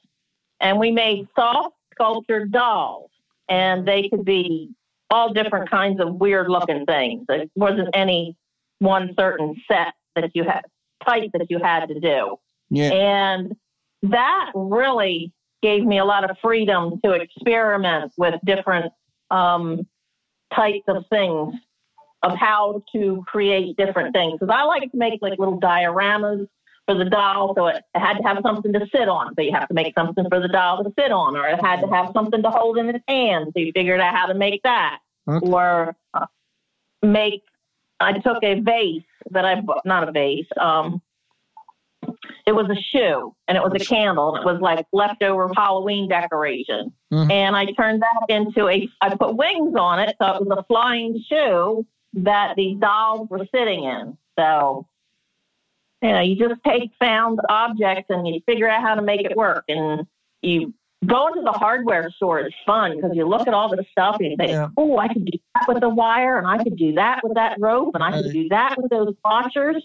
[0.60, 3.10] And we made soft sculptured dolls,
[3.50, 4.72] and they could be
[5.10, 7.26] all different kinds of weird looking things.
[7.28, 8.36] There wasn't any
[8.80, 10.62] one certain set that you had,
[11.06, 12.38] type that you had to do.
[12.70, 12.92] Yeah.
[12.92, 13.56] And
[14.04, 18.92] that really gave me a lot of freedom to experiment with different
[19.32, 19.88] um,
[20.54, 21.56] types of things
[22.24, 24.40] of how to create different things.
[24.40, 26.48] Because I like to make like little dioramas
[26.88, 29.36] for the doll, so it, it, had to have something to sit on.
[29.36, 31.82] So you have to make something for the doll to sit on, or it had
[31.82, 33.52] to have something to hold in its hand.
[33.54, 35.46] So you figured out how to make that, okay.
[35.46, 36.26] or uh,
[37.02, 37.44] make.
[38.00, 40.48] I took a vase that I bought, not a vase.
[40.60, 41.02] Um,
[42.46, 44.36] it was a shoe and it was a candle.
[44.36, 46.94] It was like leftover Halloween decoration.
[47.12, 47.32] Mm-hmm.
[47.32, 50.16] And I turned that into a, I put wings on it.
[50.22, 54.18] So it was a flying shoe that these dolls were sitting in.
[54.40, 54.88] So,
[56.02, 59.36] you know, you just take found objects and you figure out how to make it
[59.36, 59.66] work.
[59.68, 60.06] And
[60.42, 60.74] you
[61.06, 62.40] go to the hardware store.
[62.40, 64.70] is fun because you look at all the stuff and you say, yeah.
[64.78, 67.58] oh, I could do that with the wire and I could do that with that
[67.60, 69.84] rope and I could do that with those washers.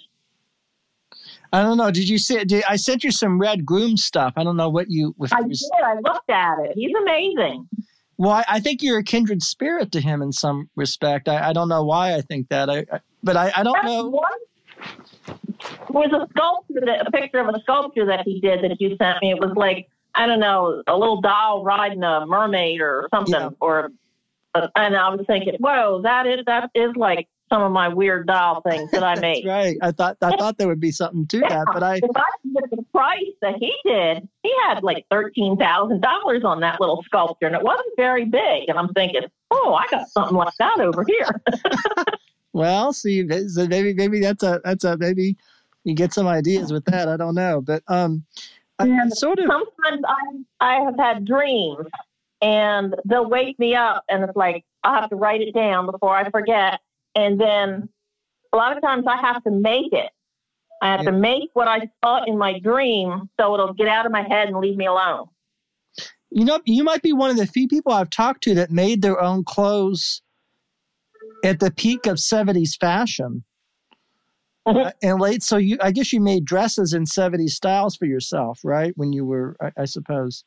[1.53, 1.91] I don't know.
[1.91, 2.43] Did you see?
[2.45, 4.33] Did, I sent you some Red Grooms stuff.
[4.37, 5.15] I don't know what you.
[5.31, 5.59] I did.
[5.85, 6.73] I looked at it.
[6.75, 7.69] He's amazing.
[8.17, 11.29] Well, I, I, think you're a kindred spirit to him in some respect.
[11.29, 12.71] I, I don't know why I think that.
[12.71, 14.09] I, I but I, I don't That's know.
[14.09, 14.23] One,
[15.91, 19.19] was a sculpture, that, a picture of a sculpture that he did that you sent
[19.23, 19.31] me.
[19.33, 23.51] It was like I don't know, a little doll riding a mermaid or something, yeah.
[23.61, 23.93] or.
[24.77, 28.63] And I was thinking, whoa, that is that is like some of my weird doll
[28.63, 29.47] things that I made.
[29.47, 29.77] right.
[29.83, 31.49] I thought I thought there would be something to yeah.
[31.49, 31.97] that, but I.
[31.97, 32.23] If I
[32.71, 37.47] the price that he did, he had like thirteen thousand dollars on that little sculpture,
[37.47, 38.69] and it wasn't very big.
[38.69, 41.43] And I'm thinking, oh, I got something like that over here.
[42.53, 45.37] well, see, so maybe maybe that's a that's a maybe
[45.85, 47.09] you get some ideas with that.
[47.09, 48.25] I don't know, but um,
[48.89, 49.47] and sort of.
[49.47, 50.03] Sometimes
[50.61, 51.87] I I have had dreams,
[52.41, 56.15] and they'll wake me up, and it's like I'll have to write it down before
[56.17, 56.81] I forget.
[57.15, 57.89] And then
[58.53, 60.11] a lot of times I have to make it.
[60.83, 64.11] I have to make what I saw in my dream so it'll get out of
[64.11, 65.27] my head and leave me alone.
[66.31, 69.01] You know, you might be one of the few people I've talked to that made
[69.01, 70.23] their own clothes
[71.45, 73.45] at the peak of 70s fashion.
[74.65, 78.61] Uh, and late, so you, I guess you made dresses in 70s styles for yourself,
[78.63, 78.93] right?
[78.97, 80.45] When you were, I, I suppose.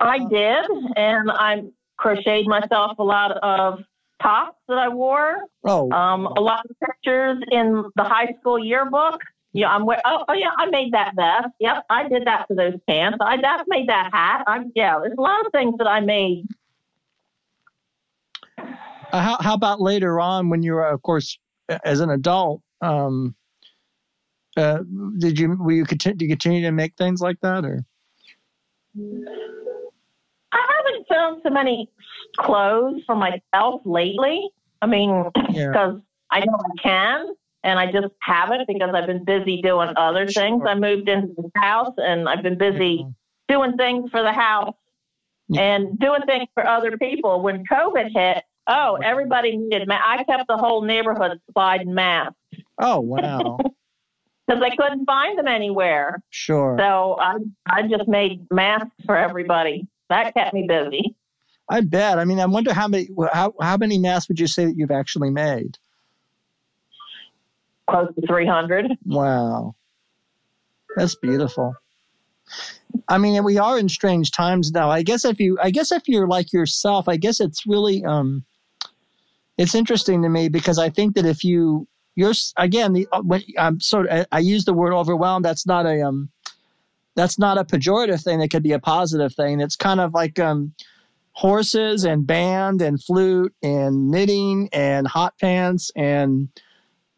[0.00, 0.64] I did,
[0.96, 1.62] and I
[1.96, 3.80] crocheted myself a lot of
[4.20, 5.44] tops that I wore.
[5.64, 9.20] Oh, Um, a lot of pictures in the high school yearbook.
[9.54, 9.82] Yeah, I'm.
[9.82, 11.54] Oh, oh, yeah, I made that vest.
[11.60, 13.18] Yep, I did that for those pants.
[13.20, 14.44] I that made that hat.
[14.46, 16.46] I yeah, there's a lot of things that I made.
[18.56, 21.38] Uh, how, how about later on when you were, of course,
[21.84, 22.62] as an adult?
[22.82, 23.34] Um,
[24.56, 24.80] uh,
[25.18, 27.84] did you were you continue, you continue to make things like that, or
[30.52, 31.88] I haven't found so many
[32.36, 34.50] clothes for myself lately.
[34.82, 35.68] I mean, Yeah.
[35.68, 37.26] because I know I can,
[37.62, 40.62] and I just haven't because I've been busy doing other things.
[40.66, 43.06] I moved into the house, and I've been busy
[43.48, 44.74] doing things for the house
[45.48, 45.62] Yeah.
[45.62, 47.40] and doing things for other people.
[47.42, 49.88] When COVID hit, oh, everybody needed.
[49.88, 52.34] Ma- I kept the whole neighborhood supplied in masks
[52.78, 53.58] Oh wow,
[54.46, 56.22] because I couldn't find them anywhere.
[56.30, 56.76] sure.
[56.78, 59.86] So I I just made masks for everybody.
[60.08, 61.14] That kept me busy.
[61.68, 62.18] I bet.
[62.18, 64.90] I mean, I wonder how many how how many masks would you say that you've
[64.90, 65.78] actually made?
[67.88, 68.90] Close to three hundred.
[69.04, 69.74] Wow,
[70.96, 71.74] that's beautiful.
[73.08, 74.90] I mean, we are in strange times now.
[74.90, 78.44] I guess if you, I guess if you're like yourself, I guess it's really, um,
[79.58, 83.42] it's interesting to me because I think that if you, you're again, the uh, when
[83.58, 85.44] I'm sort of, I use the word overwhelmed.
[85.44, 86.30] That's not a, um,
[87.14, 88.38] that's not a pejorative thing.
[88.40, 89.60] That could be a positive thing.
[89.60, 90.74] It's kind of like, um,
[91.32, 96.48] horses and band and flute and knitting and hot pants and,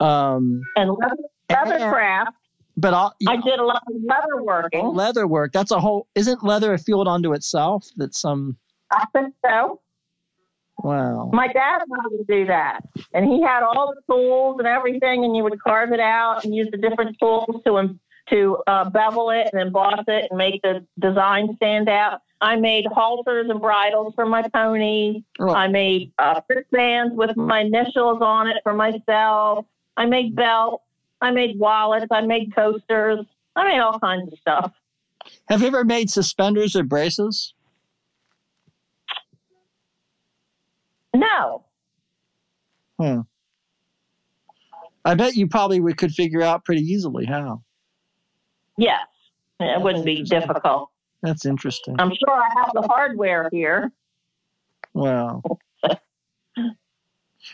[0.00, 1.16] um, And leather,
[1.50, 2.30] leather And- craft.
[2.76, 4.86] but all, I did a lot of leather working.
[4.94, 8.56] leather work that's a whole isn't leather a field unto itself that's some
[8.92, 9.80] I think so.
[10.82, 12.80] Wow My dad to do that,
[13.12, 16.54] and he had all the tools and everything, and you would carve it out and
[16.54, 17.98] use the different tools to
[18.30, 22.22] to uh, bevel it and emboss it and make the design stand out.
[22.40, 25.22] I made halters and bridles for my pony.
[25.38, 25.54] Oh.
[25.54, 29.66] I made uh, wristbands with my initials on it for myself.
[29.96, 30.84] I made belts.
[31.20, 32.06] I made wallets.
[32.10, 33.20] I made coasters.
[33.56, 34.72] I made all kinds of stuff.
[35.48, 37.54] have you ever made suspenders or braces
[41.14, 41.64] No,
[42.98, 43.20] Hmm.
[45.04, 47.62] i bet you probably we could figure out pretty easily how.
[48.76, 49.00] Yes,
[49.60, 50.90] it wouldn't be difficult.
[51.22, 51.96] that's interesting.
[51.98, 53.92] I'm sure I have the hardware here.
[54.94, 55.42] wow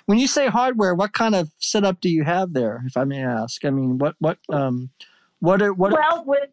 [0.06, 3.24] when you say hardware what kind of setup do you have there if i may
[3.24, 3.64] ask?
[3.64, 4.90] I mean what what um
[5.40, 6.50] what are what Well, with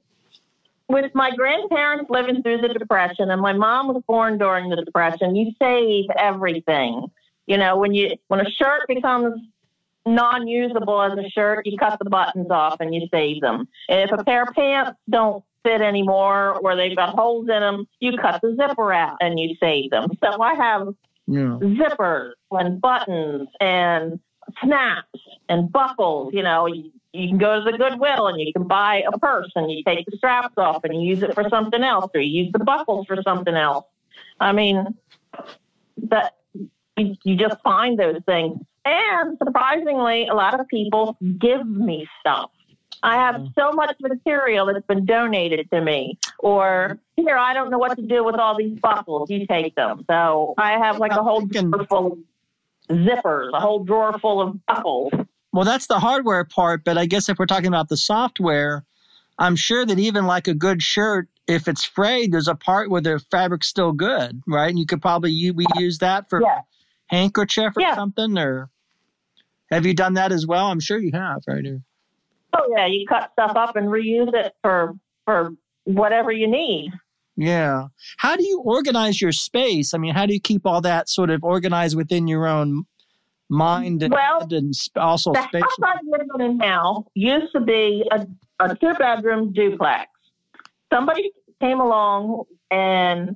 [0.89, 5.35] with my grandparents living through the depression, and my mom was born during the depression,
[5.35, 7.07] you save everything.
[7.45, 9.41] You know, when you when a shirt becomes
[10.05, 13.67] non-usable as a shirt, you cut the buttons off and you save them.
[13.89, 18.17] If a pair of pants don't fit anymore or they've got holes in them, you
[18.17, 20.09] cut the zipper out and you save them.
[20.23, 20.87] So I have
[21.27, 24.19] yeah zippers and buttons and
[24.63, 25.19] snaps
[25.49, 26.33] and buckles.
[26.33, 26.67] You know,
[27.17, 30.05] you, can go to the Goodwill and you can buy a purse and you take
[30.05, 33.07] the straps off and you use it for something else, or you use the buckles
[33.07, 33.85] for something else.
[34.39, 34.95] I mean,
[36.03, 36.35] that
[36.95, 38.59] you, you just find those things.
[38.85, 42.51] And surprisingly, a lot of people give me stuff.
[43.03, 43.53] I have mm.
[43.55, 46.17] so much material that's been donated to me.
[46.39, 49.29] Or here, I don't know what to do with all these buckles.
[49.29, 50.05] You take them.
[50.09, 52.19] So I have like a whole drawer full of
[52.89, 55.13] zippers, a whole drawer full of buckles.
[55.53, 58.85] Well, that's the hardware part, but I guess if we're talking about the software,
[59.39, 63.01] I'm sure that even like a good shirt, if it's frayed, there's a part where
[63.01, 64.69] the fabric's still good, right?
[64.69, 66.61] And you could probably you, we use that for Yeah.
[67.07, 67.95] handkerchief or Yeah.
[67.95, 68.69] something, or
[69.71, 70.67] have you done that as well?
[70.67, 71.65] I'm sure you have, right?
[72.53, 74.95] Oh yeah, you cut stuff up and reuse it for
[75.25, 75.51] for
[75.83, 76.91] whatever you need.
[77.35, 77.87] Yeah.
[78.17, 79.93] How do you organize your space?
[79.93, 82.85] I mean, how do you keep all that sort of organized within your own
[83.49, 85.61] mind and Well, and also The space?
[85.63, 88.27] house I'm living in now used to be a,
[88.59, 90.09] a two bedroom duplex.
[90.91, 91.31] Somebody
[91.61, 93.35] came along and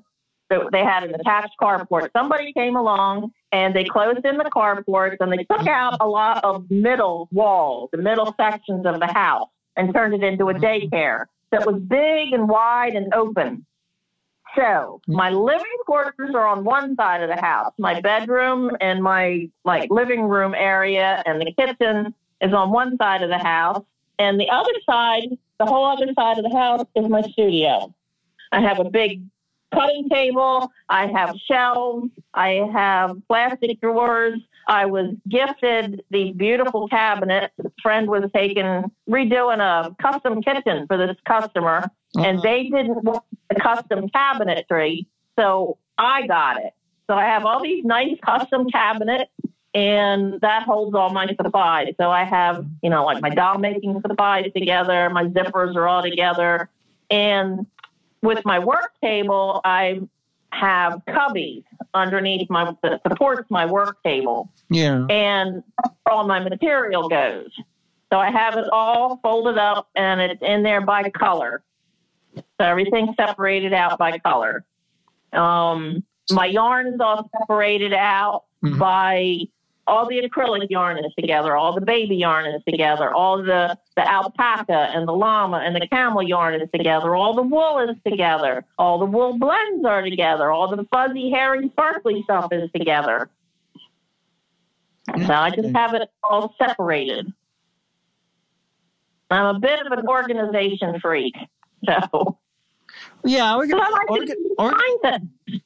[0.49, 2.09] they they had an attached carport.
[2.15, 6.43] Somebody came along and they closed in the carports and they took out a lot
[6.43, 11.25] of middle walls, the middle sections of the house, and turned it into a daycare
[11.51, 13.65] that was big and wide and open.
[14.55, 17.73] So my living quarters are on one side of the house.
[17.77, 23.21] My bedroom and my like living room area and the kitchen is on one side
[23.21, 23.83] of the house.
[24.19, 27.93] And the other side, the whole other side of the house is my studio.
[28.51, 29.23] I have a big
[29.73, 30.69] cutting table.
[30.89, 32.09] I have shelves.
[32.33, 34.39] I have plastic drawers.
[34.67, 37.53] I was gifted these beautiful cabinets.
[37.63, 42.41] A friend was taking, redoing a custom kitchen for this customer, and Uh-huh.
[42.43, 45.05] they didn't want the custom cabinetry.
[45.39, 46.73] So I got it.
[47.07, 49.31] So I have all these nice custom cabinets,
[49.73, 51.93] and that holds all my supplies.
[51.99, 56.01] So I have, you know, like my doll making supplies together, my zippers are all
[56.01, 56.69] together.
[57.09, 57.65] And
[58.21, 60.01] with my work table, I
[60.53, 65.05] have cubbies underneath my that supports my work table, Yeah.
[65.09, 65.63] and
[66.05, 67.51] all my material goes.
[68.11, 71.63] So I have it all folded up, and it's in there by color.
[72.35, 74.63] So everything's separated out by color.
[75.33, 78.77] Um, my yarn is all separated out Mhm.
[78.79, 79.39] by
[79.87, 84.09] all the acrylic yarn is together, all the baby yarn is together, all the, the
[84.09, 88.63] alpaca and the llama and the camel yarn is together, all the wool is together,
[88.77, 93.29] all the wool blends are together, all the fuzzy, hairy, sparkly stuff is together.
[95.25, 97.33] So I just have it all separated.
[99.31, 101.35] I'm a bit of an organization freak.
[102.11, 102.37] So,
[103.23, 103.55] Yeah.
[103.57, 105.61] We're gonna, I like orga- or- find things.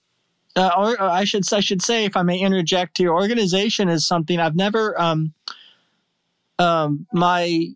[0.56, 4.08] uh, or, or I should I should say, if I may interject here, organization is
[4.08, 5.00] something I've never.
[5.00, 5.34] Um,
[6.60, 7.70] um, my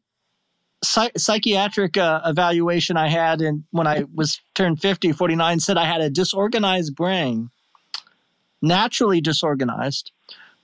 [0.84, 5.86] psych- psychiatric uh, evaluation I had in when I was turned 50, 49 said I
[5.86, 7.50] had a disorganized brain,
[8.62, 10.12] naturally disorganized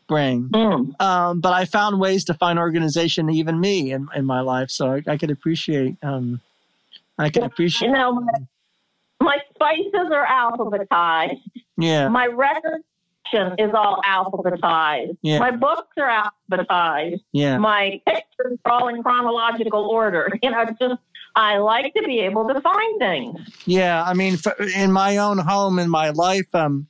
[0.08, 0.50] brain.
[0.54, 1.02] Mm.
[1.02, 4.70] Um, but I found ways to find organization, even me, in, in my life.
[4.70, 5.98] So I, I could appreciate.
[6.04, 6.42] Um,
[7.18, 7.89] I can appreciate.
[7.89, 8.34] You know, my,
[9.22, 11.41] my spices are alphabetized.
[11.78, 12.09] Yeah.
[12.09, 12.82] My record
[13.34, 15.18] is all alphabetized.
[15.22, 15.39] Yeah.
[15.39, 17.22] My books are alphabetized.
[17.32, 17.57] Yeah.
[17.57, 20.30] My pictures are all in chronological order.
[20.43, 21.01] You know, just
[21.36, 23.39] I like to be able to find things.
[23.66, 24.38] Yeah, I mean,
[24.76, 26.88] in my own home, in my life, um,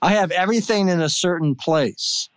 [0.00, 2.28] I have everything in a certain place,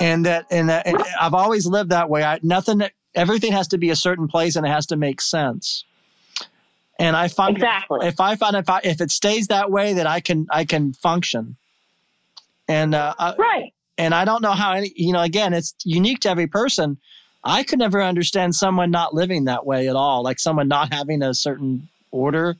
[0.00, 2.24] and that, and, that, and I've always lived that way.
[2.24, 2.82] I nothing,
[3.14, 5.84] everything has to be a certain place, and it has to make sense.
[6.98, 8.06] And I find Exactly.
[8.06, 10.92] if I find if I if it stays that way, that I can I can
[10.92, 11.56] function.
[12.68, 13.72] And uh, Right.
[13.98, 16.98] and I don't know how any, you know, again, it's unique to every person.
[17.42, 21.22] I could never understand someone not living that way at all, like someone not having
[21.22, 22.56] a certain order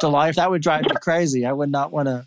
[0.00, 0.34] to life.
[0.36, 1.46] That would drive me crazy.
[1.46, 2.26] I would not want to.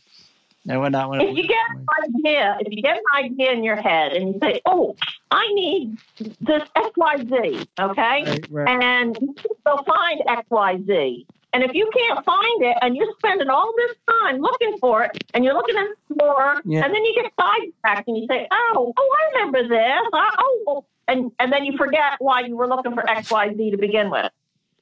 [0.70, 1.28] I would not want to.
[1.28, 4.40] If you get an idea, if you get an idea in your head and you
[4.42, 4.96] say, "Oh,
[5.30, 5.98] I need
[6.42, 8.68] this X Y Z," okay, Right, right.
[8.70, 9.36] and you
[9.66, 11.28] go find X Y Z.
[11.52, 15.24] And if you can't find it, and you're spending all this time looking for it,
[15.34, 15.88] and you're looking at
[16.22, 16.86] more, Yeah.
[16.86, 20.64] and then you get sidetracked, and you say, "Oh, oh, I remember this," Uh, oh,
[20.68, 23.78] oh," and and then you forget why you were looking for X Y Z to
[23.78, 24.32] begin with.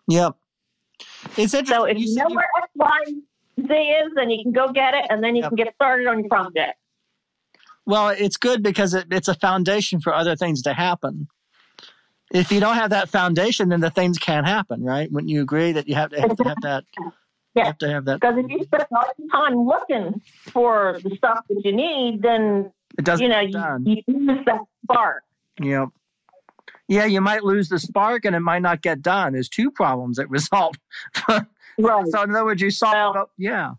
[0.09, 0.35] Yep.
[1.37, 1.65] It's interesting.
[1.67, 3.03] So if you you know you- where X Y
[3.65, 5.49] Z is, then you can go get it, and then you Yep.
[5.51, 6.77] can get started on your project.
[7.85, 11.29] Well, it's good because it, it's a foundation for other things to happen.
[12.31, 15.11] If you don't have that foundation, then the things can't happen, right?
[15.11, 16.83] Wouldn't you agree that you have to have, to have that?
[17.55, 17.65] Yeah.
[17.67, 18.19] Have to have that.
[18.19, 20.21] Because if you spend all your time looking
[20.51, 23.85] for the stuff that you need, then It doesn't you know get done.
[23.85, 25.23] you, you lose that spark.
[25.61, 25.89] Yep.
[26.89, 29.33] Yeah, you might lose the spark and it might not get done.
[29.33, 30.77] There's two problems that result.
[31.27, 32.07] Right.
[32.07, 33.15] so in other words, you solve.
[33.15, 33.71] Well- yeah,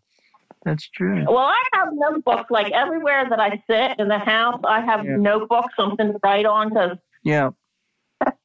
[0.64, 1.24] that's true.
[1.28, 4.61] Well, I have notebooks like everywhere that I sit in the house.
[4.66, 5.16] I have Yeah.
[5.16, 7.51] notebooks, something to write on, because Yeah,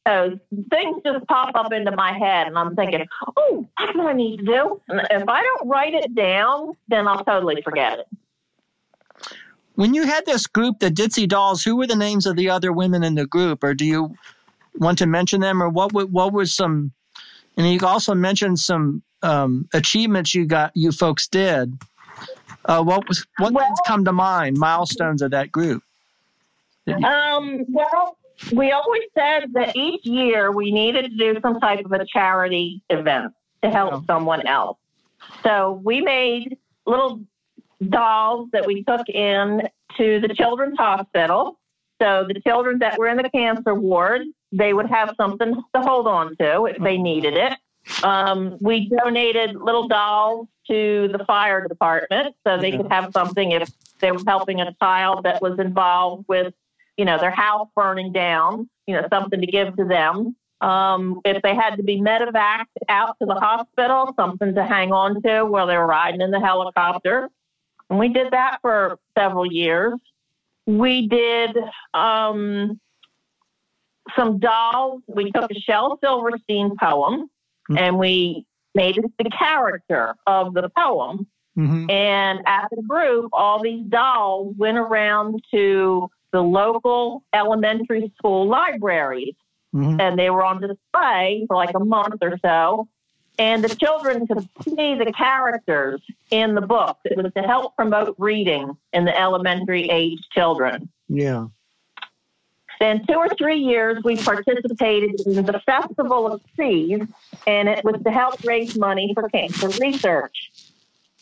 [0.05, 0.37] those
[0.69, 3.05] things just pop up into my head, and I'm thinking,
[3.37, 7.07] "Oh, that's what I need to do." And if I don't write it down, then
[7.07, 8.07] I'll totally forget it.
[9.75, 12.71] when you had this group, the Ditzy Dolls, who were the names of the other
[12.71, 14.15] women in the group, or do you
[14.75, 15.91] want to mention them, or what?
[15.93, 16.91] What was some?
[17.57, 21.77] And you also mentioned some um, achievements you got, you folks did.
[22.65, 24.57] Uh, what was what Well- things come to mind?
[24.57, 25.81] Milestones of that group.
[26.87, 28.17] Um, well,
[28.51, 32.81] we always said that each year we needed to do some type of a charity
[32.89, 33.33] event
[33.63, 34.77] to help someone else.
[35.43, 37.21] So we made little
[37.89, 39.67] dolls that we took in
[39.97, 41.59] to the children's hospital.
[42.01, 46.07] So the children that were in the cancer ward, they would have something to hold
[46.07, 47.53] on to if they needed it.
[48.03, 53.69] Um, we donated little dolls to the fire department so they could have something if
[53.99, 56.53] they were helping a child that was involved with,
[56.97, 60.35] you know, their house burning down, you know, something to give to them.
[60.61, 65.21] Um, if they had to be medevaced out to the hospital, something to hang on
[65.23, 67.29] to while they were riding in the helicopter.
[67.89, 69.93] And we did that for several years.
[70.65, 71.57] We did
[71.93, 72.79] um,
[74.15, 75.01] some dolls.
[75.07, 77.29] We took a Shel Silverstein poem
[77.69, 77.79] Mhm.
[77.79, 81.27] and we made it the character of the poem.
[81.57, 81.89] Mm-hmm.
[81.89, 89.35] And as a group, all these dolls went around to the local elementary school libraries
[89.75, 89.99] Mm-hmm.
[89.99, 92.87] and they were on display for like a month or so.
[93.39, 96.99] And the children could see the characters in the book.
[97.05, 100.89] It was to help promote reading in the elementary age children.
[101.09, 101.47] Yeah.
[102.79, 107.01] Then, two or three years, we participated in the Festival of Trees,
[107.47, 110.51] and it was to help raise money for cancer research.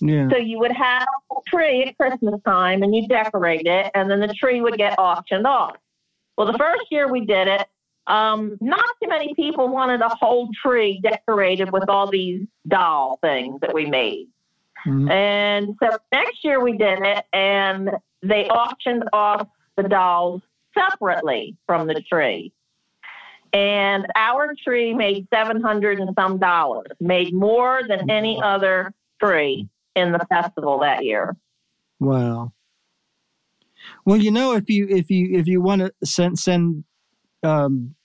[0.01, 0.29] Yeah.
[0.29, 4.19] So you would have a tree at Christmas time and you decorate it, and then
[4.19, 5.77] the tree would get auctioned off.
[6.37, 7.67] Well, the first year we did it,
[8.07, 13.59] um, not too many people wanted a whole tree decorated with all these doll things
[13.61, 14.27] that we made.
[14.85, 15.11] Mhm.
[15.11, 17.91] And so next year we did it, and
[18.23, 20.41] they auctioned off the dolls
[20.73, 22.51] separately from the tree.
[23.53, 30.11] And our tree made 700 and some dollars, made more than any other tree in
[30.11, 31.35] the festival that year.
[31.99, 32.53] Wow.
[34.05, 36.83] Well, you know, if you if you if you want to send send
[37.43, 37.95] um,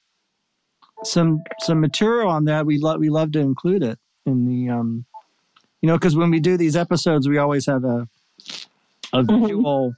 [1.05, 5.05] some some material on that, we love we love to include it in the um,
[5.83, 8.09] you know, because when we do these episodes, we always have a
[9.13, 9.41] a Mhm.
[9.43, 9.95] visual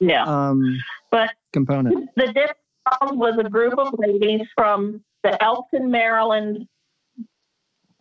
[0.00, 0.24] Yeah.
[0.24, 0.78] um,
[1.10, 2.10] But component.
[2.16, 2.58] the difference
[3.12, 6.66] was a group of ladies from the Elkton, Maryland.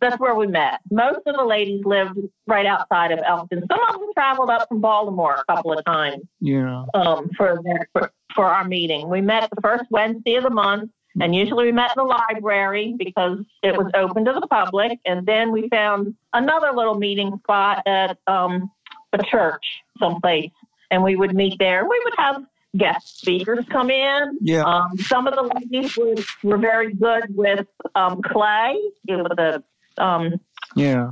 [0.02, 0.80] That's where we met.
[0.89, 3.64] Most of the ladies lived right outside of Elkton.
[3.72, 6.86] Some of them traveled up from Baltimore a couple of times Yeah.
[6.95, 9.10] um, for, their, for for our meeting.
[9.10, 10.89] We met the first Wednesday of the month,
[11.20, 14.99] and usually we met in the library because it was open to the public.
[15.06, 18.72] And then we found another little meeting spot at um,
[19.14, 19.66] a church
[19.99, 20.52] someplace,
[20.89, 21.84] and we would meet there.
[21.88, 22.43] We would have
[22.78, 24.38] guest speakers come in.
[24.41, 24.64] Yeah.
[24.64, 29.62] Um, some of the ladies were, were very good with um, clay, you know, the
[29.98, 30.39] um,
[30.76, 31.12] Yeah.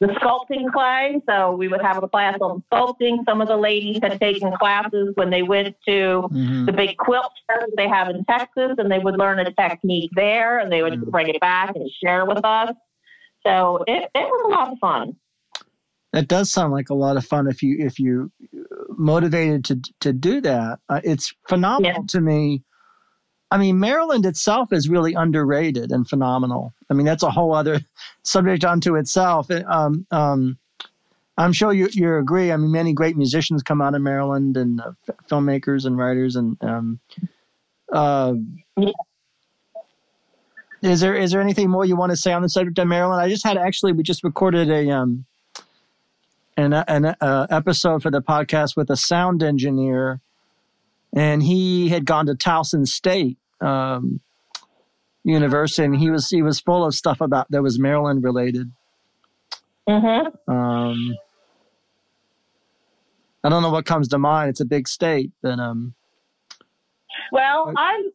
[0.00, 1.20] the sculpting clay.
[1.28, 3.24] So we would have a class on sculpting.
[3.26, 7.30] Some of the ladies had taken classes when they went to hmm the big quilt
[7.50, 10.94] shows they have in Texas, and they would learn a technique there, and they would
[10.94, 11.10] Mm.
[11.10, 12.72] bring it back and share with us.
[13.46, 15.16] So it, it was a lot of fun.
[16.12, 18.32] That does sound like a lot of fun if you if you
[18.96, 20.78] motivated to to do that.
[20.88, 22.06] Uh, it's phenomenal Yeah.
[22.08, 22.62] to me.
[23.50, 26.74] I mean, Maryland itself is really underrated and phenomenal.
[26.90, 27.80] I mean, that's a whole other
[28.22, 29.50] subject unto itself.
[29.50, 30.58] Um, um,
[31.38, 32.50] I'm sure you you agree.
[32.50, 36.36] I mean, many great musicians come out of Maryland and uh, f- filmmakers and writers
[36.36, 36.56] and.
[36.62, 37.00] Um,
[37.92, 38.34] uh,
[40.82, 43.20] Is there is there anything more you want to say on the subject of Maryland?
[43.20, 45.24] I just had actually we just recorded a um
[46.56, 50.20] an an uh, episode for the podcast with a sound engineer,
[51.14, 54.20] and he had gone to Towson State um,
[55.24, 58.70] University, and he was he was full of stuff about that was Maryland related.
[59.88, 61.14] hmm Um,
[63.44, 64.50] I don't know what comes to mind.
[64.50, 65.94] It's a big state, but um,
[67.30, 68.10] Well, I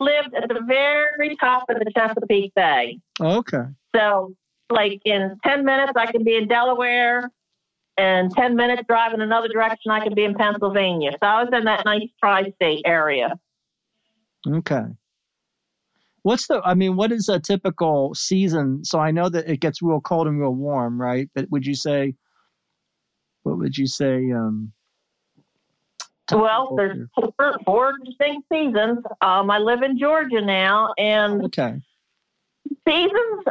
[0.00, 2.98] lived at the very top of the Chesapeake Bay.
[3.20, 3.64] okay,
[3.94, 4.34] So,
[4.70, 7.30] like in 10 minutes, I could be in Delaware,
[7.96, 11.12] and 10 minutes drive in another direction, I could be in Pennsylvania.
[11.12, 13.38] So, I was in that nice tri state area.
[14.46, 14.84] okay.
[16.22, 16.62] What's the?
[16.64, 18.84] I mean, what is a typical season?
[18.84, 21.28] So I know that it gets real cold and real warm, right?
[21.34, 22.14] But would you say?
[23.42, 24.30] What would you say?
[24.30, 24.72] Um,
[26.30, 29.00] Well, there's four, four distinct seasons.
[29.20, 31.80] Um, I live in Georgia now, and okay.
[32.86, 33.44] seasons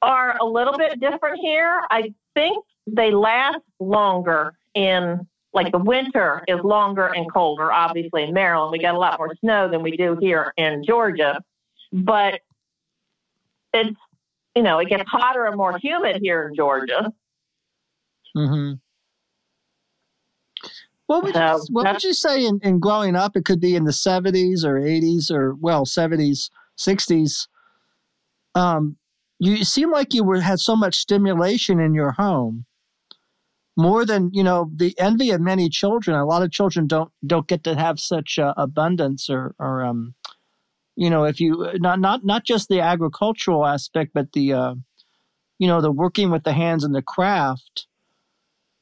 [0.00, 1.82] are a little bit different here.
[1.90, 2.64] I think
[2.94, 7.72] they last longer in like the winter is longer and colder.
[7.72, 11.40] Obviously, in Maryland, we got a lot more snow than we do here in Georgia,
[11.92, 12.40] but
[13.72, 13.96] it's
[14.54, 17.12] you know it gets hotter and more humid here in Georgia.
[18.36, 18.74] Mm-hmm.
[21.06, 23.34] What would So, you, what would you say in, in growing up?
[23.34, 27.48] It could be in the seventies or eighties or well seventies, sixties.
[28.54, 28.96] Um,
[29.38, 32.66] you seem like you were had so much stimulation in your home,
[33.78, 36.16] more than you know the envy of many children.
[36.16, 40.14] A lot of children don't don't get to have such uh, abundance or or um,
[40.96, 44.74] you know if you not not not just the agricultural aspect, but the uh,
[45.58, 47.86] you know the working with the hands and the craft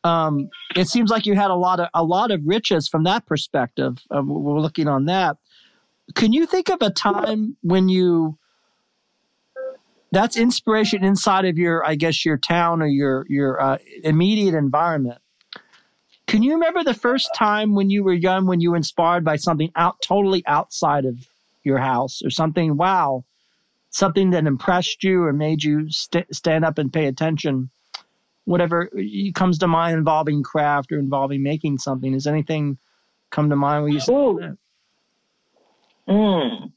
[0.07, 3.26] um, it seems like you had a lot of a lot of riches from that
[3.26, 3.99] perspective.
[4.11, 5.36] Um, we're looking on that.
[6.14, 8.38] Can you think of a time when you
[10.12, 15.18] that's inspiration inside of your, I guess, your town or your your uh, immediate environment.
[16.26, 19.36] Can you remember the first time when you were young, when you were inspired by
[19.36, 21.28] something out totally outside of
[21.62, 22.76] your house or something?
[22.76, 23.24] Wow,
[23.90, 27.70] something that impressed you or made you st- stand up and pay attention.
[28.44, 28.90] Whatever
[29.34, 32.12] comes to mind involving craft or involving making something.
[32.12, 32.78] Does anything
[33.30, 34.00] come to mind where you?
[34.09, 34.57] Ooh.
[36.09, 36.72] Mm.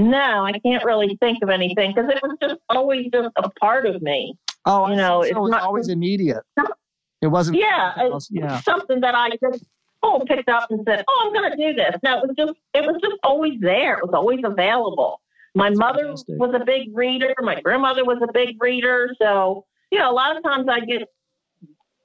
[0.00, 3.86] No, I can't really think of anything because it was just always just a part
[3.86, 4.34] of me.
[4.66, 6.42] Oh, you know, so it's it was not- always immediate.
[7.22, 7.58] It wasn't.
[7.58, 8.28] Yeah, something it- else.
[8.30, 8.60] yeah.
[8.62, 9.64] something that I just
[10.02, 12.52] oh picked up and said, "Oh, I'm going to do this." No, it was just
[12.72, 13.98] it was just always there.
[13.98, 15.20] It was always available.
[15.54, 16.38] My mother fantastic.
[16.38, 17.34] was a big reader.
[17.40, 19.10] My grandmother was a big reader.
[19.20, 21.02] So you know, a lot of times I get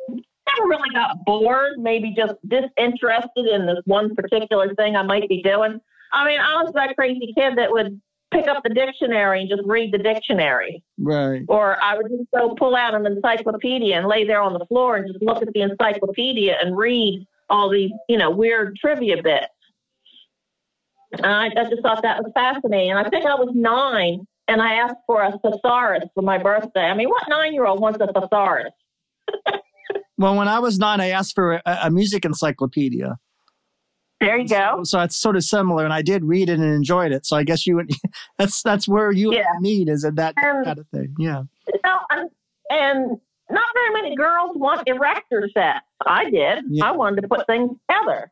[0.10, 1.78] never really got bored.
[1.78, 5.80] Maybe just disinterested in this one particular thing I might be doing.
[6.16, 8.02] I mean, I was that crazy kid that would
[8.34, 10.84] pick up the dictionary and just read the dictionary.
[10.98, 11.44] Right.
[11.48, 14.96] Or I would just go pull out an encyclopedia and lay there on the floor
[14.96, 19.48] and just look at the encyclopedia and read all these, you know, weird trivia bits.
[21.14, 22.92] And I, I just thought that was fascinating.
[22.92, 26.86] And I think I was nine and I asked for a thesaurus for my birthday.
[26.86, 28.74] I mean, what nine year old wants a thesaurus?
[30.18, 33.18] Well, when I was nine, I asked for a, a music encyclopedia.
[34.26, 34.82] There you go.
[34.84, 37.26] So it's sort of similar, and I did read it and enjoyed it.
[37.26, 37.92] So I guess you would.
[38.38, 39.46] That's that's where you Yeah.
[39.60, 41.16] meet is in that Um, kind of thing.
[41.20, 41.44] Yeah.
[41.68, 42.30] You know, and,
[42.70, 43.20] and
[43.50, 45.86] not very many girls want erector sets.
[46.06, 46.64] I did.
[46.70, 46.86] Yeah.
[46.86, 48.32] I wanted to put things together.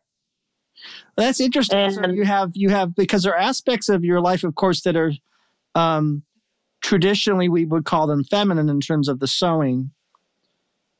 [1.15, 1.91] That's interesting.
[1.91, 4.81] so And- you have you have because there are aspects of your life, of course,
[4.81, 5.11] that are
[5.75, 6.23] um,
[6.81, 9.91] traditionally we would call them feminine in terms of the sewing,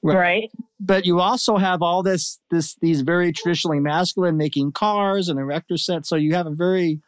[0.02, 0.16] Right.
[0.18, 0.52] Right.
[0.86, 5.78] But you also have all this this these very traditionally masculine making cars and erector
[5.78, 6.10] sets.
[6.10, 7.02] So you have a very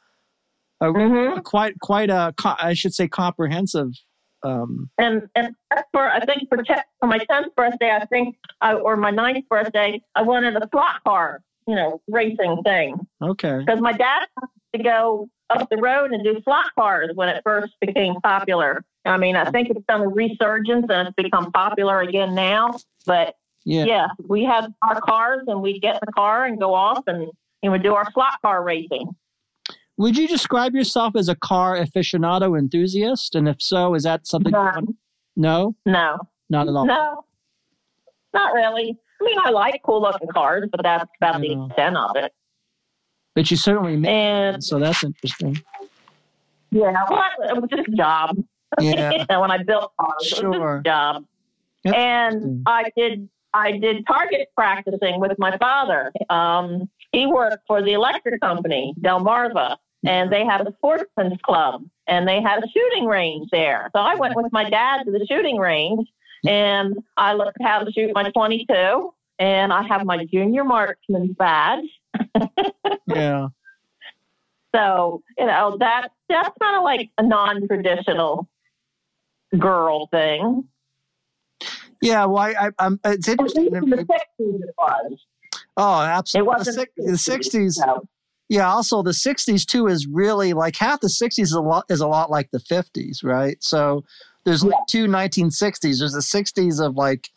[0.81, 3.89] a, hmm quite quite a co- I should say comprehensive.
[4.43, 5.55] Um, And and
[5.91, 9.45] for I think for, te- for my tenth birthday, I think I, or my ninth
[9.49, 13.59] birthday, I wanted a slot car, you know, racing thing okay.
[13.59, 14.27] because my dad
[14.75, 18.83] to go up the road and do slot cars when it first became popular.
[19.05, 22.77] I mean, I think it's done a resurgence and it's become popular again now.
[23.05, 23.35] But
[23.65, 23.85] Yeah.
[23.85, 27.31] yeah, we had our cars and we'd get in the car and go off and
[27.63, 29.09] you know do our slot car racing.
[29.97, 33.33] Would you describe yourself as a car aficionado enthusiast?
[33.33, 34.51] And if so, is that something?
[34.51, 34.61] No.
[34.63, 34.95] want-
[35.35, 36.17] No, No,
[36.49, 36.85] not at all.
[36.85, 37.25] no,
[38.33, 38.95] not really.
[39.21, 42.33] I mean, I like cool looking cars, but that's about the extent of it.
[43.33, 44.11] But you certainly make.
[44.11, 45.57] And So that's interesting.
[46.71, 48.37] yeah, well, it was just a job.
[48.79, 49.11] Yeah.
[49.11, 51.25] you know, when I built cars, it was just a job.
[51.85, 52.63] That's and.
[52.67, 56.11] I did I did target practicing with my father.
[56.29, 62.27] Um, he worked for the electric company, Delmarva, and they had a sportsman's club and
[62.27, 63.89] they had a shooting range there.
[63.95, 66.05] So I went with my dad to the shooting range
[66.45, 71.85] and I learned how to shoot my 22 and I have my junior marksman's badge.
[73.07, 73.49] Yeah.
[74.73, 78.47] So, you know, that that's kind of like a non-traditional
[79.57, 80.65] girl thing.
[82.05, 82.25] Yeah.
[82.25, 83.67] Well, I, I, I'm, it's interesting.
[83.75, 84.05] in the 60s
[84.39, 85.25] it was.
[85.77, 86.45] Oh, absolutely.
[86.45, 87.73] The, wasn't the 60s.
[87.73, 88.07] So,
[88.49, 88.69] Yeah.
[88.69, 92.07] Also, the 60s too is really like half the 60s is a lot is a
[92.07, 93.57] lot like the 50s, right?
[93.61, 94.03] So
[94.45, 95.99] there's like two 1960s.
[95.99, 97.29] There's the 60s of like,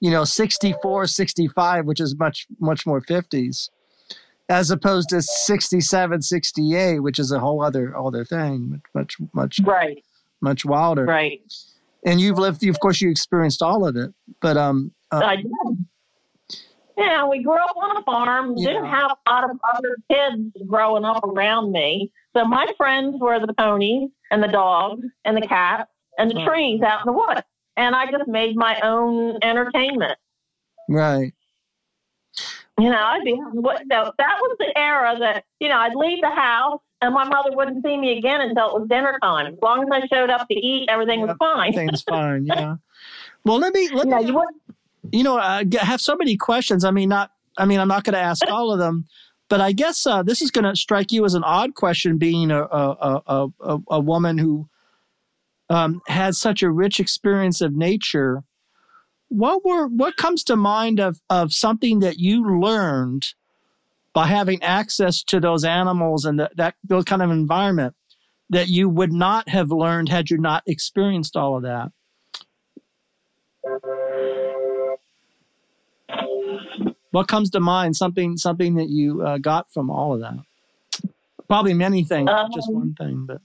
[0.00, 3.70] you know, 64, 65, which is much much more 50s,
[4.48, 10.02] as opposed to 67, 68, which is a whole other other thing, much much right,
[10.40, 11.04] much wilder.
[11.04, 11.40] right.
[12.04, 14.12] And you've lived, of course, you experienced all of it.
[14.40, 15.48] But um, uh, I did.
[16.98, 18.54] Yeah, we grew up on a farm.
[18.56, 22.12] Didn't have a lot of other kids growing up around me.
[22.36, 26.44] So my friends were the ponies and the dogs and the cats and the Oh.
[26.46, 27.42] trees out in the woods.
[27.76, 30.18] And I just made my own entertainment.
[30.88, 31.32] right,
[32.78, 36.20] You know, I'd be what no, that was the era that you know I'd leave
[36.20, 39.46] the house and my mother wouldn't see me again until it was dinner time.
[39.46, 41.72] As long as I showed up to eat, everything was fine.
[41.72, 42.46] things fine.
[42.46, 42.76] Yeah.
[43.44, 44.44] Well, let me let You me you
[45.10, 46.84] you know, I have so many questions.
[46.84, 49.06] I mean, not, I mean, I'm not going to ask all of them,
[49.48, 52.50] but I guess uh, this is going to strike you as an odd question, being
[52.50, 54.68] a a a, a, a woman who
[55.68, 58.44] um, had such a rich experience of nature.
[59.28, 63.34] What were what comes to mind of of something that you learned
[64.14, 67.94] by having access to those animals and that, that those kind of environment
[68.50, 71.90] that you would not have learned had you not experienced all of that?
[77.10, 77.96] What comes to mind?
[77.96, 80.34] Something something that you uh, got from all of that,
[81.46, 83.26] Probably many things, not just Um, one thing.
[83.26, 83.40] But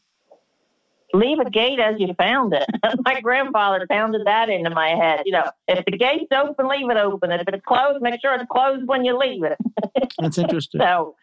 [1.14, 2.66] leave a gate as you found it.
[3.06, 5.24] my grandfather pounded that into my head.
[5.26, 7.32] You know, if the gate's open, leave it open.
[7.32, 9.58] If it's closed, make sure it's closed when you leave it.
[10.20, 10.82] that's interesting.
[10.82, 11.16] So,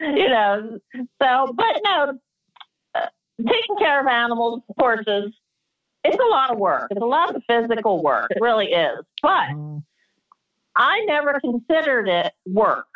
[0.00, 0.78] you know,
[1.22, 2.18] so, but no,
[2.94, 3.06] uh,
[3.38, 5.32] taking care of animals, horses,
[6.04, 6.88] it's a lot of work.
[6.90, 8.30] It's a lot of physical work.
[8.30, 8.98] It really is.
[9.22, 9.80] But Uh,
[10.76, 12.86] I never considered it work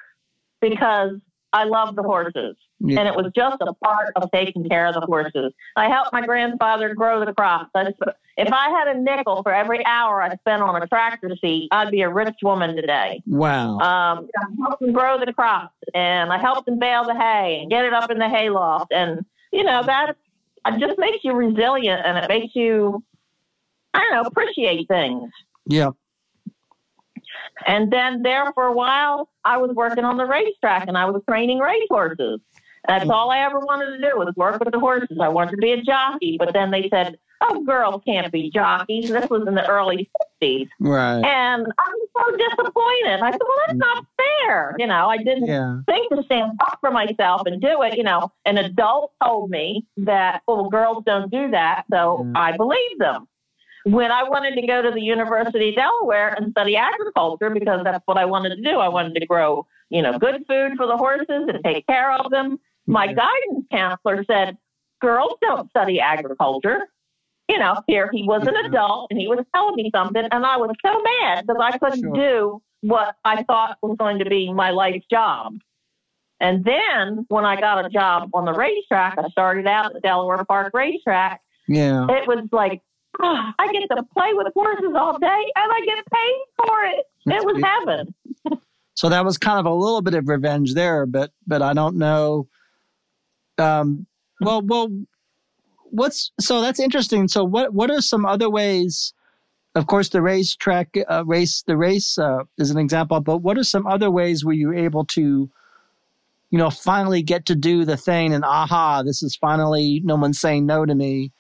[0.61, 1.16] because
[1.53, 2.57] I love the horses.
[2.81, 3.01] Yeah.
[3.01, 5.53] And it was just a part of taking care of the horses.
[5.76, 7.70] I helped my grandfather grow the crops.
[7.74, 7.93] I,
[8.39, 11.91] if I had a nickel for every hour I spent on a tractor seat, I'd
[11.91, 13.22] be a rich woman today.
[13.26, 13.78] wow.
[13.78, 17.70] Um, I helped him grow the crops, and I helped him bale the hay and
[17.70, 18.93] get it up in the hayloft.
[18.93, 20.16] And you know that
[20.78, 23.05] just makes you resilient, and it makes you,
[23.93, 25.31] I don't know, appreciate things.
[25.66, 25.91] yeah.
[27.66, 31.22] And then there for a while, I was working on the racetrack, and I was
[31.28, 32.41] training race horses.
[32.89, 35.18] That's all I ever wanted to do was work with the horses.
[35.20, 39.11] I wanted to be a jockey, but then they said, "Oh, girls can't be jockeys."
[39.11, 40.11] This was in the early
[40.43, 41.22] '60s, Right.
[41.24, 43.20] and I was so disappointed.
[43.22, 45.81] I said, "Well, that's not fair." You know, I didn't Yeah.
[45.87, 47.97] think to stand up for myself and do it.
[47.97, 51.85] You know, an adult told me that, well, girls don't do that.
[51.93, 52.41] So Yeah.
[52.41, 53.28] I believed them.
[53.85, 58.07] When I wanted to go to the University of Delaware and study agriculture, because that's
[58.07, 60.97] what I wanted to do, I wanted to grow, you know, good food for the
[60.99, 62.59] horses and take care of them.
[62.91, 64.57] My guidance counselor said,
[65.01, 66.88] girls don't study agriculture.
[67.49, 70.57] You know, here he was an adult and he was telling me something, and I
[70.57, 72.14] was so mad because I couldn't Sure.
[72.14, 75.59] do what I thought was going to be my life job.
[76.38, 80.01] And then when I got a job on the racetrack, I started out at the
[80.01, 81.41] Delaware Park racetrack.
[81.68, 82.07] Yeah.
[82.09, 82.80] It was like,
[83.20, 85.26] ah, I get to play with horses all day
[85.57, 87.05] and I get paid for it.
[87.26, 87.62] It was
[88.47, 88.61] heaven.
[88.95, 91.97] So that was kind of a little bit of revenge there, but but I don't
[91.97, 92.49] know.
[93.61, 94.06] Um,
[94.40, 94.88] well, well,
[95.90, 97.28] what's so that's interesting.
[97.28, 99.12] So what what are some other ways?
[99.74, 103.64] Of course, the racetrack uh, race the race uh, is an example, but what are
[103.64, 105.48] some other ways were you able to,
[106.50, 110.40] you know, finally get to do the thing and aha, this is finally no one's
[110.40, 111.30] saying no to me.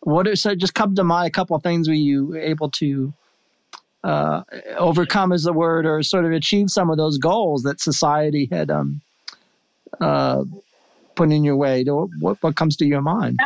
[0.00, 2.70] What are so just come to mind a couple of things where you were able
[2.70, 3.12] to
[4.04, 4.42] uh,
[4.78, 8.70] overcome is the word, or sort of achieve some of those goals that society had
[8.70, 9.00] um,
[10.00, 10.44] uh,
[11.14, 11.84] put in your way.
[11.84, 13.38] What what comes to your mind?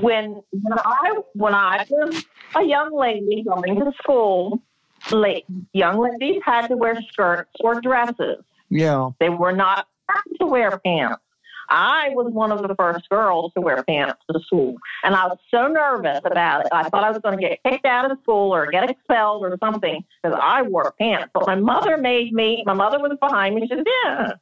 [0.00, 4.62] When when I when I was a young lady going to school,
[5.10, 5.40] la-
[5.72, 8.42] young ladies had to wear skirts or dresses.
[8.70, 11.20] yeah, They were not allowed to wear pants.
[11.68, 14.76] I was one of the first girls to wear pants to school.
[15.04, 16.68] And I was so nervous about it.
[16.72, 19.56] I thought I was going to get kicked out of school or get expelled or
[19.58, 21.30] something because I wore pants.
[21.32, 23.62] But my mother made me, my mother was behind me.
[23.62, 24.32] She said, Yeah.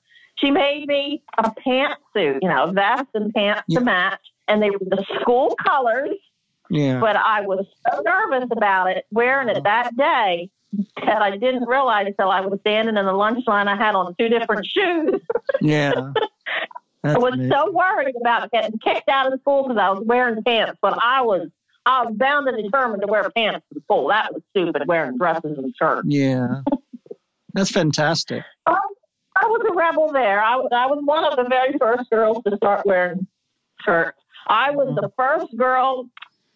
[0.40, 3.78] She made me a pantsuit, you know, a vest and pants Yeah.
[3.80, 4.20] to match.
[4.48, 6.16] And they were the school colors.
[6.70, 10.50] yeah, But I was so nervous about it, wearing it that day,
[11.04, 13.68] that I didn't realize until I was standing in the lunch line.
[13.68, 15.20] I had on two different shoes.
[15.60, 15.92] yeah.
[17.02, 17.50] I was neat.
[17.50, 21.22] so worried about getting kicked out of school because I was wearing pants, but I
[21.22, 21.48] was
[21.86, 24.08] I was bound and determined to wear pants to school.
[24.08, 26.02] That was stupid, wearing dresses and shirts.
[26.06, 26.60] yeah,
[27.54, 28.42] that's fantastic.
[28.66, 28.78] I,
[29.42, 30.42] I was a rebel there.
[30.42, 33.26] I was I was one of the very first girls to start wearing
[33.84, 34.18] shirts.
[34.46, 36.06] I was the first girl.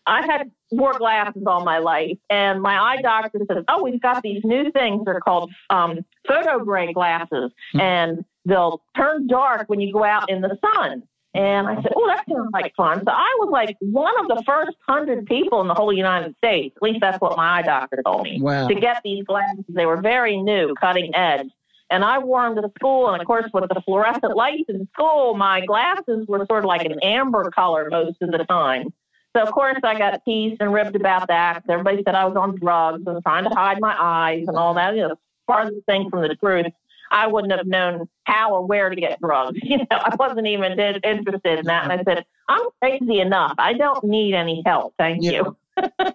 [0.07, 4.23] I had wore glasses all my life, and my eye doctor said, "Oh, we've got
[4.23, 5.05] these new things.
[5.07, 10.43] They're called um, photo gray glasses, and they'll turn dark when you go out in
[10.43, 14.13] the sun." And I said, "Oh, that sounds like fun." So I was like one
[14.21, 16.77] of the first hundred people in the whole United States.
[16.77, 18.69] At least that's what my eye doctor told me Wow.
[18.69, 19.65] to get these glasses.
[19.69, 21.49] They were very new, cutting edge.
[21.95, 23.09] And I wore them to school.
[23.11, 26.85] And of course, with the fluorescent lights in school, my glasses were sort of like
[26.85, 28.93] an amber color most of the time.
[29.37, 31.63] So, of course, I got teased and ribbed about that.
[31.69, 34.97] Everybody said I was on drugs and trying to hide my eyes and all that.
[34.97, 35.17] You know,
[35.47, 36.67] farthest thing from the truth.
[37.13, 39.59] I wouldn't have known how or where to get drugs.
[39.63, 41.89] You know, I wasn't even in- interested in that.
[41.89, 43.55] And I said, I'm crazy enough.
[43.59, 44.95] I don't need any help.
[44.99, 45.31] Thank Yeah.
[45.33, 46.13] you.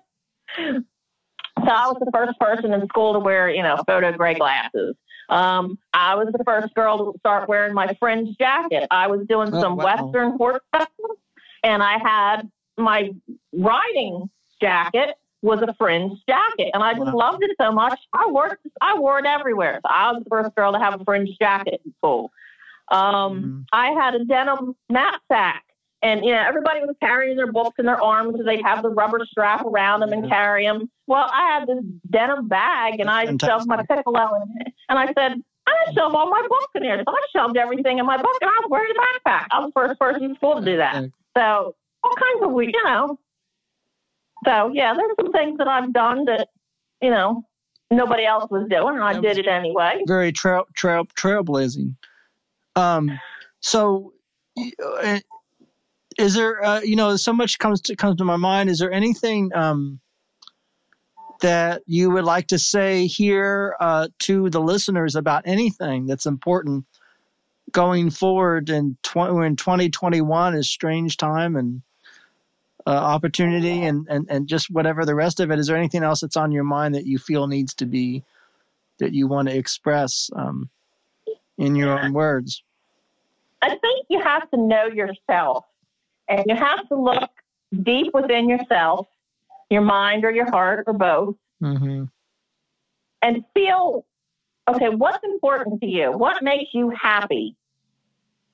[1.66, 4.96] So I was the first person in school to wear, you know, photo gray glasses.
[5.30, 8.88] Um, I was the first girl to start wearing my fringe jacket.
[8.92, 9.86] I was doing Oh, some wow.
[9.86, 10.90] Western horseback,
[11.64, 13.12] and I had my
[13.54, 14.30] riding
[14.62, 17.16] jacket was a fringe jacket, and I just Wow.
[17.16, 17.98] loved it so much.
[18.14, 19.80] I wore it, I wore it everywhere.
[19.86, 22.32] So I was the first girl to have a fringe jacket in school.
[22.92, 23.66] Um, Mhm.
[23.72, 25.64] I had a denim knapsack.
[26.02, 28.90] And you know, everybody was carrying their books in their arms because they'd have the
[28.90, 30.90] rubber strap around them and carry them.
[31.08, 34.98] Well, I had this denim bag, and I That's shoved my piccolo in it, and
[34.98, 37.04] I said, I shoved all my books in there.
[37.06, 39.48] So I shoved everything in my book and I was wearing a backpack.
[39.52, 41.04] I was the first person in school to do that.
[41.38, 43.20] So all kinds of weird, you know.
[44.46, 46.48] So yeah, there's some things that I've done that,
[47.02, 47.44] you know,
[47.92, 50.02] nobody else was doing, and I did it anyway.
[50.08, 51.96] Very trail trail trailblazing.
[52.76, 53.20] Um,
[53.60, 54.14] so,
[54.58, 55.20] uh,
[56.20, 58.70] is there, uh, you know, so much comes to comes to my mind.
[58.70, 60.02] Is there anything um,
[61.40, 66.86] that you would like to say here uh, to the listeners about anything that's important
[67.72, 71.82] going forward in, tw- in 2021 is strange time and
[72.86, 75.60] uh, opportunity and, and, and just whatever the rest of it.
[75.60, 78.24] Is there anything else that's on your mind that you feel needs to be,
[78.98, 80.70] that you want to express um,
[81.58, 82.64] in your own words?
[83.62, 85.66] I think you have to know yourself
[86.30, 87.30] and you have to look
[87.84, 89.08] deep within yourself
[89.70, 92.06] your mind or your heart or both, mm-hmm.
[93.22, 94.06] and feel
[94.68, 96.12] okay, what's important to you?
[96.12, 97.56] What makes you happy?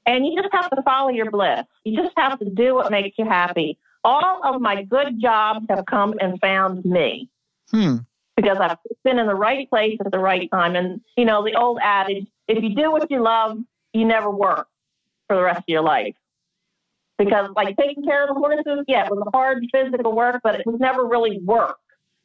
[0.06, 1.66] And you just have to follow your bliss.
[1.84, 3.78] You just have to do what makes you happy.
[4.04, 7.30] All of my good jobs have come and found me.
[7.72, 7.98] Hmm.
[8.36, 10.76] Because I've been in the right place at the right time.
[10.76, 13.58] And, you know, the old adage if you do what you love,
[13.94, 14.68] you never work
[15.28, 16.16] for the rest of your life
[17.18, 20.66] because like taking care of the horses, yeah, it was hard physical work, but it
[20.66, 21.78] was never really work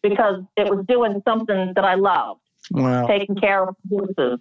[0.02, 2.40] because it was doing something that I loved.
[2.70, 3.06] Wow.
[3.06, 4.38] Taking care of horses.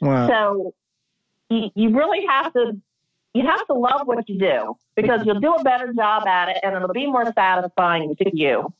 [0.00, 0.28] Wow.
[0.28, 0.74] So
[1.50, 2.80] you, you really have to
[3.34, 6.58] you have to love what you do because you'll do a better job at it
[6.62, 8.72] and it'll be more satisfying to you.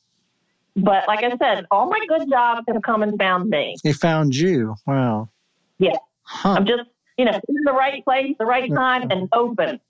[0.76, 3.76] But like I said, all my good jobs have come and found me.
[3.82, 4.74] They found you.
[4.86, 5.30] Wow.
[5.78, 5.96] Yeah.
[6.22, 6.52] Huh.
[6.52, 6.82] I'm just,
[7.16, 9.80] you know, in the right place, the right time, and open.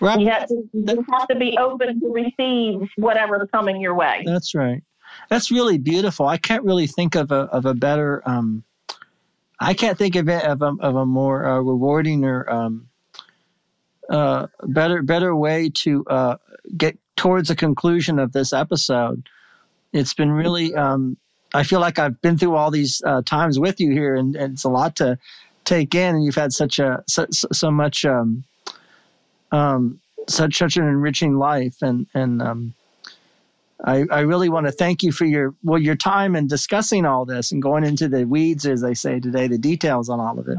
[0.00, 0.20] Right.
[0.20, 4.22] You have, to, you have to be open to receive whatever's coming your way.
[4.26, 4.82] That's right.
[5.30, 6.26] That's really beautiful.
[6.26, 8.22] I can't really think of a of a better.
[8.26, 8.64] Um,
[9.58, 12.88] I can't think of it of a of a more uh, rewarding or um,
[14.10, 16.36] uh, better better way to uh,
[16.76, 19.28] get towards a conclusion of this episode.
[19.92, 20.74] It's been really.
[20.74, 21.16] Um,
[21.54, 24.54] I feel like I've been through all these uh, times with you here, and, and,
[24.54, 25.16] it's a lot to
[25.64, 26.16] take in.
[26.16, 28.04] And you've had such a so, so much.
[28.04, 28.44] Um,
[29.52, 32.74] um, such such an enriching life, and and um,
[33.84, 37.24] I I really want to thank you for your well your time and discussing all
[37.24, 40.48] this and going into the weeds, as they say today, the details on all of
[40.48, 40.58] it.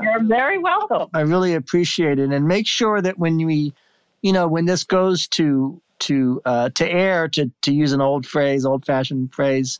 [0.00, 1.08] You're very welcome.
[1.12, 3.74] I really appreciate it, and make sure that when we,
[4.22, 8.26] you know, when this goes to to uh, to air, to to use an old
[8.26, 9.78] phrase, old fashioned phrase.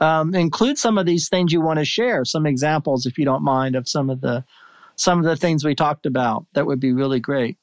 [0.00, 3.42] Um, include some of these things you want to share, some examples, if you don't
[3.42, 4.44] mind, of some of the
[4.98, 6.44] some of the things we talked about.
[6.52, 7.56] That would be really great.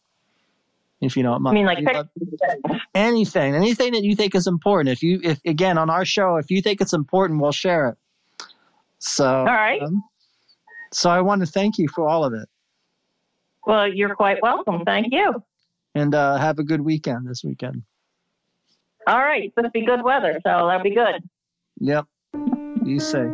[1.01, 1.57] If you don't mind.
[1.57, 2.07] I mean, like
[2.95, 4.89] anything, anything that you think is important.
[4.89, 7.97] If you, if again on our show, if you think it's important, we'll share it.
[8.99, 9.81] So, all right.
[9.81, 10.03] Um,
[10.93, 12.47] so I want to thank you for all of it.
[13.67, 14.83] Well, you're quite welcome.
[14.85, 15.43] Thank you.
[15.93, 17.83] And uh, have a good weekend this weekend.
[19.05, 19.43] All right.
[19.43, 21.27] It's supposed to be good weather, so that'll be good.
[21.81, 22.05] Yep.
[22.83, 23.31] Be safe.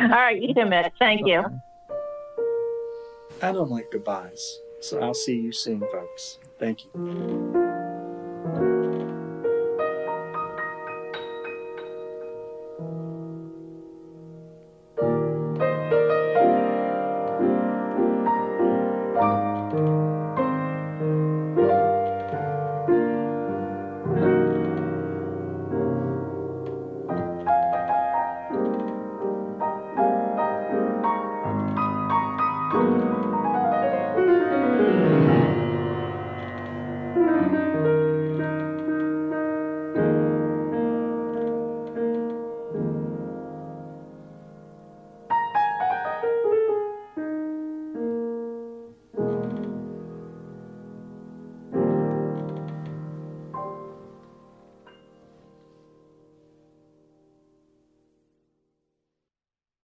[0.00, 0.40] All right.
[0.40, 0.92] You too, Mitch.
[0.98, 1.32] Thank okay.
[1.32, 1.60] you.
[3.44, 4.60] I don't like goodbyes.
[4.80, 6.38] So I'll see you soon, folks.
[6.58, 7.53] Thank you.